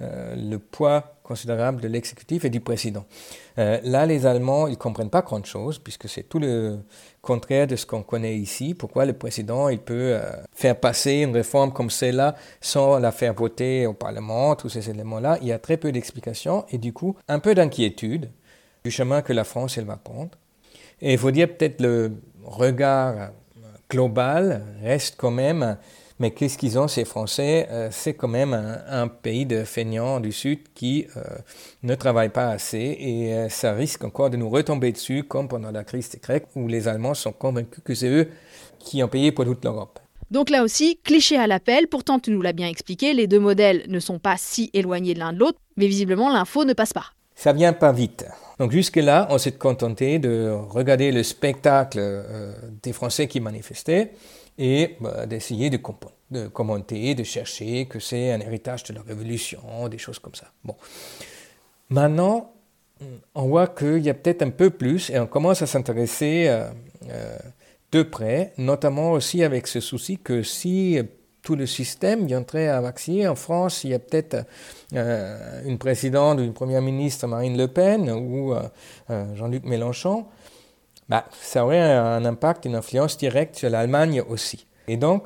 le 0.00 0.56
poids 0.58 1.16
considérable 1.26 1.80
de 1.80 1.88
l'exécutif 1.88 2.44
et 2.44 2.50
du 2.50 2.60
président. 2.60 3.04
Euh, 3.58 3.80
là, 3.82 4.06
les 4.06 4.26
Allemands, 4.26 4.68
ils 4.68 4.72
ne 4.72 4.76
comprennent 4.76 5.10
pas 5.10 5.22
grand-chose, 5.22 5.78
puisque 5.78 6.08
c'est 6.08 6.22
tout 6.22 6.38
le 6.38 6.78
contraire 7.20 7.66
de 7.66 7.74
ce 7.74 7.84
qu'on 7.84 8.02
connaît 8.02 8.36
ici. 8.36 8.74
Pourquoi 8.74 9.04
le 9.04 9.12
président, 9.12 9.68
il 9.68 9.80
peut 9.80 10.14
euh, 10.14 10.20
faire 10.52 10.78
passer 10.78 11.14
une 11.22 11.34
réforme 11.34 11.72
comme 11.72 11.90
celle-là 11.90 12.36
sans 12.60 12.98
la 12.98 13.10
faire 13.10 13.34
voter 13.34 13.86
au 13.86 13.92
Parlement, 13.92 14.54
tous 14.54 14.68
ces 14.68 14.88
éléments-là? 14.88 15.38
Il 15.42 15.48
y 15.48 15.52
a 15.52 15.58
très 15.58 15.76
peu 15.76 15.90
d'explications 15.90 16.64
et 16.70 16.78
du 16.78 16.92
coup, 16.92 17.16
un 17.26 17.40
peu 17.40 17.54
d'inquiétude 17.54 18.30
du 18.84 18.90
chemin 18.92 19.20
que 19.22 19.32
la 19.32 19.44
France, 19.44 19.76
elle 19.78 19.86
va 19.86 19.96
prendre. 19.96 20.30
Et 21.00 21.12
il 21.14 21.18
faut 21.18 21.32
dire 21.32 21.48
peut-être 21.48 21.80
le 21.80 22.12
regard 22.44 23.30
global 23.90 24.62
reste 24.82 25.16
quand 25.18 25.32
même 25.32 25.76
mais 26.18 26.30
qu'est-ce 26.30 26.56
qu'ils 26.56 26.78
ont, 26.78 26.88
ces 26.88 27.04
Français? 27.04 27.68
Euh, 27.70 27.88
C'est 27.90 28.14
quand 28.14 28.28
même 28.28 28.54
un, 28.54 29.08
pays 29.08 29.44
de 29.44 29.64
feignants 29.64 30.18
du 30.20 30.32
Sud 30.32 30.60
qui 30.74 31.06
euh, 31.16 31.20
ne 31.82 31.94
travaille 31.94 32.30
pas 32.30 32.48
assez 32.48 32.96
et 32.98 33.34
euh, 33.34 33.48
ça 33.50 33.72
risque 33.72 34.02
encore 34.04 34.30
de 34.30 34.36
nous 34.36 34.48
retomber 34.48 34.92
dessus, 34.92 35.24
comme 35.24 35.46
pendant 35.48 35.70
la 35.70 35.84
crise 35.84 36.08
des 36.10 36.18
Grecs, 36.18 36.46
où 36.54 36.68
les 36.68 36.88
Allemands 36.88 37.14
sont 37.14 37.32
convaincus 37.32 37.82
que 37.84 37.94
c'est 37.94 38.08
eux 38.08 38.28
qui 38.78 39.02
ont 39.02 39.08
payé 39.08 39.30
pour 39.30 39.44
toute 39.44 39.64
l'Europe. 39.64 39.98
Donc 40.30 40.48
là 40.48 40.62
aussi, 40.62 40.98
cliché 41.04 41.36
à 41.36 41.46
l'appel, 41.46 41.86
pourtant 41.86 42.18
tu 42.18 42.30
nous 42.30 42.40
l'as 42.40 42.54
bien 42.54 42.68
expliqué, 42.68 43.12
les 43.12 43.26
deux 43.26 43.38
modèles 43.38 43.84
ne 43.88 44.00
sont 44.00 44.18
pas 44.18 44.36
si 44.38 44.70
éloignés 44.72 45.14
l'un 45.14 45.32
de 45.32 45.38
l'autre, 45.38 45.58
mais 45.76 45.86
visiblement 45.86 46.32
l'info 46.32 46.64
ne 46.64 46.72
passe 46.72 46.92
pas. 46.92 47.12
Ça 47.34 47.52
vient 47.52 47.74
pas 47.74 47.92
vite. 47.92 48.24
Donc 48.58 48.72
jusque-là, 48.72 49.28
on 49.30 49.36
s'est 49.36 49.52
contenté 49.52 50.18
de 50.18 50.50
regarder 50.70 51.12
le 51.12 51.22
spectacle 51.22 52.00
des 52.82 52.94
Français 52.94 53.28
qui 53.28 53.40
manifestaient 53.40 54.12
et 54.58 54.96
bah, 55.00 55.26
d'essayer 55.26 55.70
de, 55.70 55.78
commenter, 56.48 57.14
de 57.14 57.24
chercher 57.24 57.86
que 57.86 57.98
c'est 57.98 58.32
un 58.32 58.40
héritage 58.40 58.84
de 58.84 58.94
la 58.94 59.02
Révolution, 59.02 59.88
des 59.88 59.98
choses 59.98 60.18
comme 60.18 60.34
ça. 60.34 60.46
Bon. 60.64 60.76
Maintenant, 61.88 62.52
on 63.34 63.46
voit 63.46 63.68
qu'il 63.68 63.98
y 63.98 64.10
a 64.10 64.14
peut-être 64.14 64.42
un 64.42 64.50
peu 64.50 64.70
plus 64.70 65.10
et 65.10 65.18
on 65.18 65.26
commence 65.26 65.62
à 65.62 65.66
s'intéresser 65.66 66.46
euh, 66.48 66.68
euh, 67.10 67.36
de 67.92 68.02
près, 68.02 68.52
notamment 68.56 69.12
aussi 69.12 69.44
avec 69.44 69.66
ce 69.66 69.80
souci 69.80 70.18
que 70.18 70.42
si 70.42 70.98
tout 71.42 71.54
le 71.54 71.66
système 71.66 72.26
viendrait 72.26 72.68
à 72.68 72.80
vacciner, 72.80 73.28
en 73.28 73.36
France, 73.36 73.84
il 73.84 73.90
y 73.90 73.94
a 73.94 73.98
peut-être 74.00 74.44
euh, 74.94 75.62
une 75.64 75.78
présidente 75.78 76.40
ou 76.40 76.42
une 76.42 76.54
première 76.54 76.82
ministre, 76.82 77.26
Marine 77.28 77.56
Le 77.56 77.68
Pen 77.68 78.10
ou 78.10 78.54
Jean-Luc 79.08 79.64
Mélenchon, 79.64 80.26
bah, 81.08 81.26
ça 81.32 81.64
aurait 81.64 81.80
un 81.80 82.24
impact, 82.24 82.64
une 82.64 82.74
influence 82.74 83.16
directe 83.16 83.56
sur 83.56 83.70
l'Allemagne 83.70 84.22
aussi. 84.28 84.66
Et 84.88 84.96
donc 84.96 85.24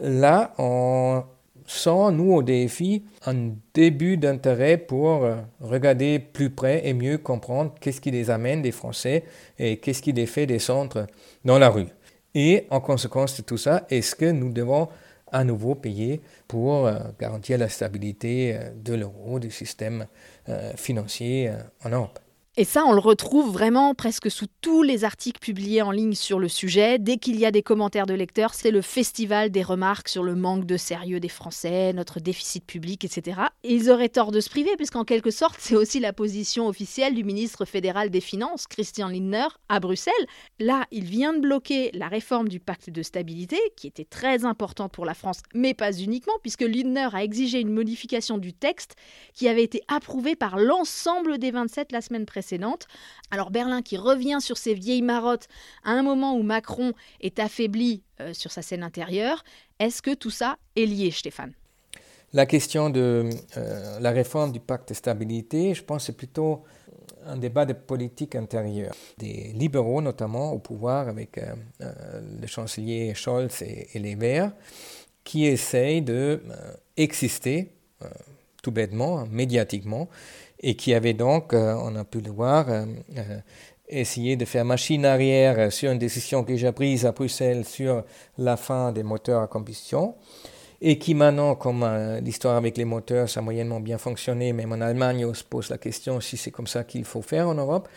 là, 0.00 0.52
on 0.58 1.22
sent, 1.66 2.12
nous, 2.12 2.32
au 2.32 2.42
défi, 2.42 3.04
un 3.26 3.52
début 3.74 4.16
d'intérêt 4.16 4.78
pour 4.78 5.24
euh, 5.24 5.36
regarder 5.60 6.18
plus 6.18 6.50
près 6.50 6.86
et 6.86 6.94
mieux 6.94 7.18
comprendre 7.18 7.74
qu'est-ce 7.80 8.00
qui 8.00 8.10
les 8.10 8.30
amène 8.30 8.62
des 8.62 8.72
Français 8.72 9.24
et 9.58 9.76
qu'est-ce 9.76 10.02
qui 10.02 10.12
les 10.12 10.26
fait 10.26 10.46
descendre 10.46 11.06
dans 11.44 11.58
la 11.58 11.68
rue. 11.68 11.88
Et 12.34 12.66
en 12.70 12.80
conséquence 12.80 13.36
de 13.36 13.42
tout 13.42 13.58
ça, 13.58 13.86
est-ce 13.90 14.14
que 14.14 14.30
nous 14.30 14.50
devons 14.50 14.88
à 15.30 15.44
nouveau 15.44 15.74
payer 15.74 16.22
pour 16.46 16.86
euh, 16.86 16.98
garantir 17.20 17.58
la 17.58 17.68
stabilité 17.68 18.56
euh, 18.56 18.70
de 18.74 18.94
l'euro, 18.94 19.38
du 19.38 19.50
système 19.50 20.06
financier 20.76 21.52
en 21.84 21.90
Europe? 21.90 22.18
Et 22.58 22.64
ça, 22.64 22.84
on 22.84 22.92
le 22.92 22.98
retrouve 22.98 23.52
vraiment 23.52 23.94
presque 23.94 24.32
sous 24.32 24.48
tous 24.60 24.82
les 24.82 25.04
articles 25.04 25.38
publiés 25.38 25.80
en 25.80 25.92
ligne 25.92 26.14
sur 26.14 26.40
le 26.40 26.48
sujet. 26.48 26.98
Dès 26.98 27.16
qu'il 27.16 27.36
y 27.36 27.46
a 27.46 27.52
des 27.52 27.62
commentaires 27.62 28.04
de 28.04 28.14
lecteurs, 28.14 28.52
c'est 28.52 28.72
le 28.72 28.82
festival 28.82 29.50
des 29.50 29.62
remarques 29.62 30.08
sur 30.08 30.24
le 30.24 30.34
manque 30.34 30.64
de 30.64 30.76
sérieux 30.76 31.20
des 31.20 31.28
Français, 31.28 31.92
notre 31.92 32.18
déficit 32.18 32.66
public, 32.66 33.04
etc. 33.04 33.42
Et 33.62 33.74
ils 33.74 33.92
auraient 33.92 34.08
tort 34.08 34.32
de 34.32 34.40
se 34.40 34.50
priver, 34.50 34.74
puisqu'en 34.76 35.04
quelque 35.04 35.30
sorte, 35.30 35.54
c'est 35.60 35.76
aussi 35.76 36.00
la 36.00 36.12
position 36.12 36.66
officielle 36.66 37.14
du 37.14 37.22
ministre 37.22 37.64
fédéral 37.64 38.10
des 38.10 38.20
Finances, 38.20 38.66
Christian 38.66 39.06
Lindner, 39.06 39.46
à 39.68 39.78
Bruxelles. 39.78 40.12
Là, 40.58 40.84
il 40.90 41.04
vient 41.04 41.34
de 41.34 41.38
bloquer 41.38 41.92
la 41.94 42.08
réforme 42.08 42.48
du 42.48 42.58
pacte 42.58 42.90
de 42.90 43.04
stabilité, 43.04 43.60
qui 43.76 43.86
était 43.86 44.04
très 44.04 44.44
important 44.44 44.88
pour 44.88 45.04
la 45.04 45.14
France, 45.14 45.42
mais 45.54 45.74
pas 45.74 45.92
uniquement, 45.92 46.34
puisque 46.42 46.62
Lindner 46.62 47.10
a 47.12 47.22
exigé 47.22 47.60
une 47.60 47.72
modification 47.72 48.36
du 48.36 48.52
texte 48.52 48.96
qui 49.32 49.46
avait 49.46 49.62
été 49.62 49.80
approuvé 49.86 50.34
par 50.34 50.58
l'ensemble 50.58 51.38
des 51.38 51.52
27 51.52 51.92
la 51.92 52.00
semaine 52.00 52.26
précédente 52.26 52.47
alors 53.30 53.50
Berlin 53.50 53.82
qui 53.82 53.96
revient 53.96 54.38
sur 54.40 54.56
ses 54.56 54.74
vieilles 54.74 55.02
marottes 55.02 55.48
à 55.84 55.90
un 55.90 56.02
moment 56.02 56.34
où 56.34 56.42
Macron 56.42 56.92
est 57.20 57.38
affaibli 57.38 58.02
euh, 58.20 58.32
sur 58.32 58.50
sa 58.50 58.62
scène 58.62 58.82
intérieure, 58.82 59.44
est-ce 59.78 60.02
que 60.02 60.14
tout 60.14 60.30
ça 60.30 60.56
est 60.76 60.86
lié, 60.86 61.10
Stéphane? 61.10 61.52
La 62.32 62.46
question 62.46 62.90
de 62.90 63.30
euh, 63.56 64.00
la 64.00 64.10
réforme 64.10 64.52
du 64.52 64.60
pacte 64.60 64.90
de 64.90 64.94
stabilité, 64.94 65.74
je 65.74 65.82
pense 65.82 66.06
c'est 66.06 66.16
plutôt 66.16 66.64
un 67.26 67.36
débat 67.36 67.64
de 67.64 67.72
politique 67.72 68.34
intérieure. 68.34 68.94
Des 69.18 69.52
libéraux 69.54 70.00
notamment 70.00 70.52
au 70.52 70.58
pouvoir 70.58 71.08
avec 71.08 71.38
euh, 71.38 71.54
le 72.40 72.46
chancelier 72.46 73.14
Scholz 73.14 73.62
et, 73.62 73.88
et 73.94 73.98
les 73.98 74.14
Verts 74.14 74.52
qui 75.24 75.46
essaye 75.46 76.00
de 76.00 76.40
exister 76.96 77.70
tout 78.62 78.70
bêtement, 78.70 79.26
médiatiquement, 79.26 80.08
et 80.60 80.74
qui 80.74 80.94
avait 80.94 81.14
donc, 81.14 81.52
on 81.52 81.94
a 81.96 82.04
pu 82.04 82.20
le 82.20 82.30
voir, 82.30 82.66
essayé 83.88 84.36
de 84.36 84.44
faire 84.44 84.64
machine 84.64 85.04
arrière 85.04 85.72
sur 85.72 85.90
une 85.90 85.98
décision 85.98 86.44
que 86.44 86.56
j'ai 86.56 86.72
prise 86.72 87.06
à 87.06 87.12
Bruxelles 87.12 87.64
sur 87.64 88.04
la 88.36 88.56
fin 88.56 88.92
des 88.92 89.02
moteurs 89.02 89.42
à 89.42 89.46
combustion 89.46 90.14
et 90.80 90.98
qui 90.98 91.14
maintenant, 91.14 91.54
comme 91.56 91.82
euh, 91.82 92.20
l'histoire 92.20 92.56
avec 92.56 92.76
les 92.76 92.84
moteurs, 92.84 93.28
ça 93.28 93.40
a 93.40 93.42
moyennement 93.42 93.80
bien 93.80 93.98
fonctionné, 93.98 94.52
même 94.52 94.72
en 94.72 94.80
Allemagne, 94.80 95.24
on 95.26 95.34
se 95.34 95.42
pose 95.42 95.70
la 95.70 95.78
question 95.78 96.20
si 96.20 96.36
c'est 96.36 96.50
comme 96.50 96.66
ça 96.66 96.84
qu'il 96.84 97.04
faut 97.04 97.22
faire 97.22 97.48
en 97.48 97.54
Europe, 97.54 97.88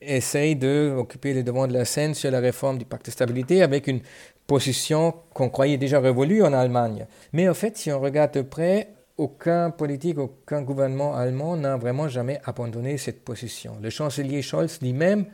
essaye 0.00 0.56
d'occuper 0.56 1.32
le 1.32 1.42
devant 1.42 1.66
de 1.66 1.72
la 1.72 1.84
scène 1.84 2.14
sur 2.14 2.30
la 2.30 2.40
réforme 2.40 2.78
du 2.78 2.84
pacte 2.84 3.06
de 3.06 3.10
stabilité 3.12 3.62
avec 3.62 3.86
une 3.86 4.00
position 4.46 5.14
qu'on 5.32 5.48
croyait 5.48 5.78
déjà 5.78 6.00
révolue 6.00 6.42
en 6.42 6.52
Allemagne. 6.52 7.06
Mais 7.32 7.48
en 7.48 7.54
fait, 7.54 7.76
si 7.76 7.92
on 7.92 8.00
regarde 8.00 8.32
de 8.34 8.42
près, 8.42 8.88
aucun 9.16 9.70
politique, 9.70 10.18
aucun 10.18 10.62
gouvernement 10.62 11.14
allemand 11.14 11.56
n'a 11.56 11.76
vraiment 11.76 12.08
jamais 12.08 12.40
abandonné 12.44 12.98
cette 12.98 13.24
position. 13.24 13.76
Le 13.80 13.90
chancelier 13.90 14.42
Scholz 14.42 14.80
lui-même 14.82 15.26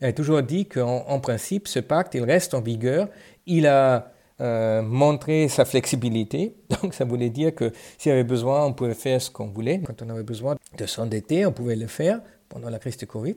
a 0.00 0.12
toujours 0.12 0.42
dit 0.42 0.66
qu'en 0.66 1.20
principe, 1.20 1.68
ce 1.68 1.80
pacte, 1.80 2.14
il 2.14 2.24
reste 2.24 2.54
en 2.54 2.60
vigueur. 2.60 3.08
Il 3.46 3.66
a 3.66 4.12
euh, 4.40 4.82
montrer 4.82 5.48
sa 5.48 5.64
flexibilité. 5.64 6.56
Donc 6.82 6.94
ça 6.94 7.04
voulait 7.04 7.30
dire 7.30 7.54
que 7.54 7.72
s'il 7.98 8.10
y 8.10 8.12
avait 8.12 8.24
besoin, 8.24 8.66
on 8.66 8.72
pouvait 8.72 8.94
faire 8.94 9.20
ce 9.20 9.30
qu'on 9.30 9.48
voulait. 9.48 9.80
Quand 9.84 10.02
on 10.02 10.10
avait 10.10 10.22
besoin 10.22 10.56
de 10.76 10.86
s'endetter, 10.86 11.46
on 11.46 11.52
pouvait 11.52 11.76
le 11.76 11.86
faire 11.86 12.20
pendant 12.48 12.70
la 12.70 12.78
crise 12.78 12.96
de 12.96 13.06
Covid. 13.06 13.36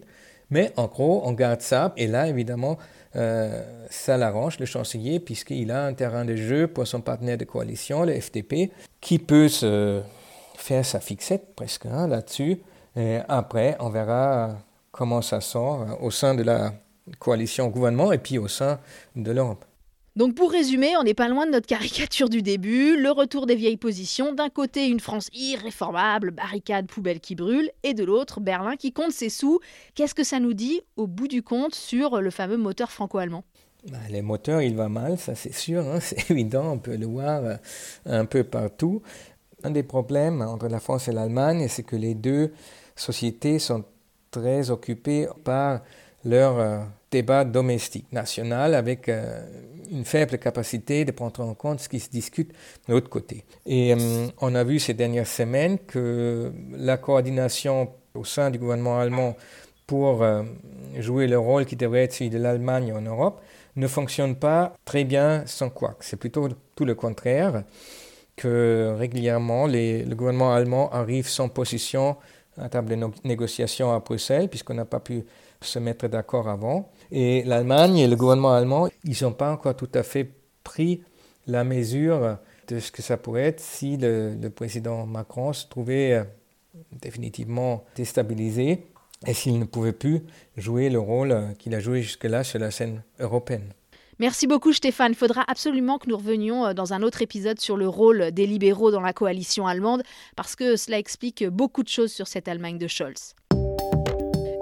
Mais 0.49 0.71
en 0.77 0.87
gros, 0.87 1.21
on 1.25 1.33
garde 1.33 1.61
ça. 1.61 1.93
Et 1.97 2.07
là, 2.07 2.27
évidemment, 2.27 2.77
euh, 3.15 3.63
ça 3.89 4.17
l'arrange, 4.17 4.59
le 4.59 4.65
chancelier, 4.65 5.19
puisqu'il 5.19 5.71
a 5.71 5.85
un 5.85 5.93
terrain 5.93 6.25
de 6.25 6.35
jeu 6.35 6.67
pour 6.67 6.87
son 6.87 7.01
partenaire 7.01 7.37
de 7.37 7.45
coalition, 7.45 8.03
le 8.03 8.19
FDP, 8.19 8.71
qui 9.01 9.19
peut 9.19 9.49
se 9.49 10.01
faire 10.55 10.85
sa 10.85 10.99
fixette 10.99 11.55
presque 11.55 11.85
hein, 11.85 12.07
là-dessus. 12.07 12.61
Après, 13.27 13.77
on 13.79 13.89
verra 13.89 14.57
comment 14.91 15.21
ça 15.21 15.39
sort 15.39 15.85
au 16.01 16.09
sein 16.09 16.33
de 16.33 16.41
la 16.41 16.73
coalition 17.19 17.67
gouvernement 17.67 18.11
et 18.11 18.17
puis 18.17 18.39
au 18.39 18.47
sein 18.47 18.79
de 19.15 19.31
l'Europe. 19.31 19.63
Donc 20.17 20.33
pour 20.33 20.51
résumer, 20.51 20.97
on 20.97 21.03
n'est 21.03 21.13
pas 21.13 21.29
loin 21.29 21.45
de 21.45 21.51
notre 21.51 21.67
caricature 21.67 22.27
du 22.27 22.41
début, 22.41 22.99
le 22.99 23.11
retour 23.11 23.45
des 23.45 23.53
vieilles 23.53 23.77
positions, 23.77 24.33
d'un 24.33 24.49
côté 24.49 24.87
une 24.87 24.99
France 24.99 25.29
irréformable, 25.31 26.31
barricade, 26.31 26.87
poubelle 26.87 27.19
qui 27.19 27.35
brûle, 27.35 27.69
et 27.83 27.93
de 27.93 28.03
l'autre 28.03 28.39
Berlin 28.39 28.77
qui 28.77 28.91
compte 28.91 29.11
ses 29.11 29.29
sous. 29.29 29.59
Qu'est-ce 29.93 30.15
que 30.15 30.23
ça 30.23 30.39
nous 30.39 30.55
dit 30.55 30.81
au 30.95 31.05
bout 31.05 31.27
du 31.27 31.43
compte 31.43 31.75
sur 31.75 32.19
le 32.19 32.31
fameux 32.31 32.57
moteur 32.57 32.91
franco-allemand? 32.91 33.43
Bah, 33.91 33.99
les 34.09 34.23
moteurs, 34.23 34.63
il 34.63 34.75
va 34.75 34.89
mal, 34.89 35.19
ça 35.19 35.35
c'est 35.35 35.53
sûr, 35.53 35.85
hein, 35.85 35.99
c'est 36.01 36.31
évident, 36.31 36.71
on 36.71 36.79
peut 36.79 36.97
le 36.97 37.05
voir 37.05 37.43
euh, 37.43 37.55
un 38.07 38.25
peu 38.25 38.43
partout. 38.43 39.03
Un 39.63 39.69
des 39.69 39.83
problèmes 39.83 40.41
entre 40.41 40.67
la 40.67 40.79
France 40.79 41.07
et 41.07 41.11
l'Allemagne, 41.11 41.67
c'est 41.69 41.83
que 41.83 41.95
les 41.95 42.15
deux 42.15 42.51
sociétés 42.95 43.59
sont 43.59 43.85
très 44.31 44.71
occupées 44.71 45.27
par 45.43 45.81
leur 46.27 46.59
euh, 46.59 46.79
débat 47.11 47.45
domestique 47.45 48.11
national 48.11 48.75
avec 48.75 49.09
euh, 49.09 49.41
une 49.89 50.03
faible 50.03 50.37
capacité 50.37 51.05
de 51.05 51.11
prendre 51.11 51.41
en 51.41 51.53
compte 51.53 51.79
ce 51.79 51.87
qui 51.89 51.99
se 51.99 52.09
discute 52.09 52.51
de 52.87 52.93
l'autre 52.93 53.09
côté. 53.09 53.45
Et 53.65 53.93
euh, 53.93 54.27
on 54.41 54.53
a 54.53 54.63
vu 54.63 54.79
ces 54.79 54.93
dernières 54.93 55.27
semaines 55.27 55.79
que 55.79 56.51
la 56.75 56.97
coordination 56.97 57.89
au 58.13 58.25
sein 58.25 58.51
du 58.51 58.59
gouvernement 58.59 58.99
allemand 58.99 59.37
pour 59.85 60.25
jouer 60.99 61.27
le 61.27 61.39
rôle 61.39 61.65
qui 61.65 61.77
devrait 61.77 62.03
être 62.03 62.13
celui 62.13 62.29
de 62.29 62.37
l'Allemagne 62.37 62.91
en 62.91 62.99
Europe 62.99 63.41
ne 63.77 63.87
fonctionne 63.87 64.35
pas 64.35 64.73
très 64.83 65.05
bien 65.05 65.43
sans 65.45 65.69
quoi. 65.69 65.95
C'est 66.01 66.17
plutôt 66.17 66.49
tout 66.75 66.83
le 66.83 66.93
contraire, 66.93 67.63
que 68.35 68.93
régulièrement 68.97 69.65
le 69.65 70.13
gouvernement 70.13 70.53
allemand 70.53 70.91
arrive 70.91 71.29
sans 71.29 71.47
position 71.47 72.17
à 72.57 72.67
table 72.69 72.89
de 72.89 73.07
négociation 73.23 73.93
à 73.93 73.99
Bruxelles, 73.99 74.49
puisqu'on 74.49 74.73
n'a 74.73 74.85
pas 74.85 74.99
pu 74.99 75.23
se 75.61 75.79
mettre 75.79 76.07
d'accord 76.07 76.47
avant. 76.49 76.91
Et 77.11 77.43
l'Allemagne 77.43 77.97
et 77.97 78.07
le 78.07 78.15
gouvernement 78.15 78.53
allemand, 78.53 78.87
ils 79.03 79.17
n'ont 79.23 79.33
pas 79.33 79.51
encore 79.51 79.75
tout 79.75 79.89
à 79.93 80.03
fait 80.03 80.29
pris 80.63 81.01
la 81.47 81.63
mesure 81.63 82.37
de 82.67 82.79
ce 82.79 82.91
que 82.91 83.01
ça 83.01 83.17
pourrait 83.17 83.43
être 83.43 83.59
si 83.59 83.97
le, 83.97 84.49
président 84.49 85.05
Macron 85.05 85.53
se 85.53 85.65
trouvait 85.67 86.13
euh, 86.13 86.23
définitivement 87.01 87.85
déstabilisé 87.95 88.87
et 89.25 89.33
s'il 89.33 89.57
ne 89.59 89.65
pouvait 89.65 89.93
plus 89.93 90.21
jouer 90.57 90.89
le 90.89 90.99
rôle 90.99 91.31
euh, 91.31 91.53
qu'il 91.57 91.73
a 91.73 91.79
joué 91.79 92.01
jusque-là 92.01 92.43
sur 92.43 92.59
la 92.59 92.71
scène 92.71 93.03
européenne. 93.19 93.73
Merci 94.19 94.47
beaucoup 94.47 94.73
Stéphane. 94.73 95.11
Il 95.11 95.15
faudra 95.15 95.43
absolument 95.47 95.97
que 95.97 96.09
nous 96.09 96.17
revenions 96.17 96.65
euh, 96.65 96.73
dans 96.73 96.93
un 96.93 97.01
autre 97.03 97.21
épisode 97.21 97.59
sur 97.59 97.77
le 97.77 97.87
rôle 97.87 98.31
des 98.31 98.45
libéraux 98.45 98.91
dans 98.91 99.01
la 99.01 99.13
coalition 99.13 99.65
allemande, 99.67 100.03
parce 100.35 100.55
que 100.55 100.75
cela 100.75 100.97
explique 100.97 101.45
beaucoup 101.45 101.83
de 101.83 101.89
choses 101.89 102.11
sur 102.11 102.27
cette 102.27 102.47
Allemagne 102.47 102.77
de 102.77 102.87
Scholz. 102.87 103.35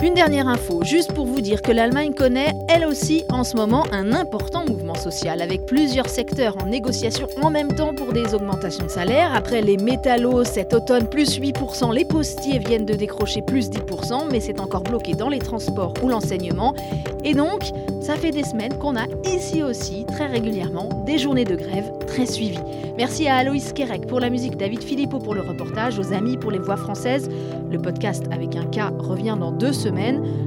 Une 0.06 0.13
dernière 0.13 0.48
info, 0.48 0.84
juste 0.84 1.13
pour 1.13 1.26
vous 1.26 1.41
dire 1.41 1.63
que 1.63 1.72
l'Allemagne 1.72 2.13
connaît, 2.13 2.54
elle 2.70 2.86
aussi, 2.86 3.26
en 3.32 3.44
ce 3.44 3.56
moment, 3.56 3.86
un 3.91 4.13
important 4.13 4.63
mouvement 4.63 4.94
social, 4.94 5.41
avec 5.41 5.65
plusieurs 5.65 6.10
secteurs 6.10 6.56
en 6.62 6.68
négociation 6.68 7.28
en 7.41 7.50
même 7.50 7.74
temps 7.74 7.96
pour 7.96 8.13
des 8.13 8.36
augmentations 8.36 8.86
de 8.86 8.91
salaire. 8.91 9.34
Après 9.34 9.63
les 9.63 9.78
métallos 9.78 10.44
cet 10.44 10.76
automne, 10.76 11.08
plus 11.10 11.39
8%, 11.39 11.91
les 11.91 12.06
postiers 12.06 12.60
viennent 12.60 12.86
de 12.86 12.94
décrocher 12.94 13.41
plus 13.41 13.72
10%, 13.72 14.28
mais 14.32 14.41
c'est 14.41 14.60
encore 14.60 14.84
bloqué 14.84 15.13
dans 15.13 15.30
les 15.30 15.39
transports 15.39 15.96
ou 16.04 16.08
l'enseignement. 16.08 16.76
Et 17.24 17.34
donc, 17.34 17.63
ça 18.00 18.15
fait 18.15 18.30
des 18.30 18.44
semaines 18.44 18.78
qu'on 18.78 18.96
a 18.96 19.08
ici 19.26 19.63
aussi, 19.63 20.06
très 20.06 20.28
régulièrement, 20.28 20.89
des 21.08 21.18
journées 21.18 21.46
de 21.46 21.56
grève 21.56 21.91
très 22.06 22.28
suivies. 22.28 22.60
Merci 22.98 23.28
à 23.28 23.38
Aloïs 23.38 23.74
Kerek 23.74 24.06
pour 24.06 24.20
la 24.20 24.30
musique, 24.30 24.56
David 24.56 24.84
Philippot 24.84 25.18
pour 25.18 25.34
le 25.34 25.41
reportage, 25.41 25.98
aux 25.98 26.13
amis 26.13 26.38
pour 26.38 26.52
les 26.52 26.60
voix 26.60 26.78
françaises. 26.78 27.28
Le 27.72 27.80
podcast 27.80 28.24
avec 28.32 28.56
un 28.56 28.65
K 28.65 28.94
revient 29.00 29.36
dans 29.38 29.52
deux 29.52 29.74
semaines. 29.74 29.95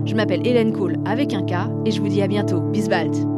Je 0.04 0.14
m'appelle 0.14 0.46
Hélène 0.46 0.72
Cole 0.72 0.96
avec 1.04 1.34
un 1.34 1.42
K 1.42 1.52
et 1.84 1.90
je 1.90 2.00
vous 2.00 2.08
dis 2.08 2.22
à 2.22 2.26
bientôt. 2.26 2.60
Bisbald. 2.60 3.37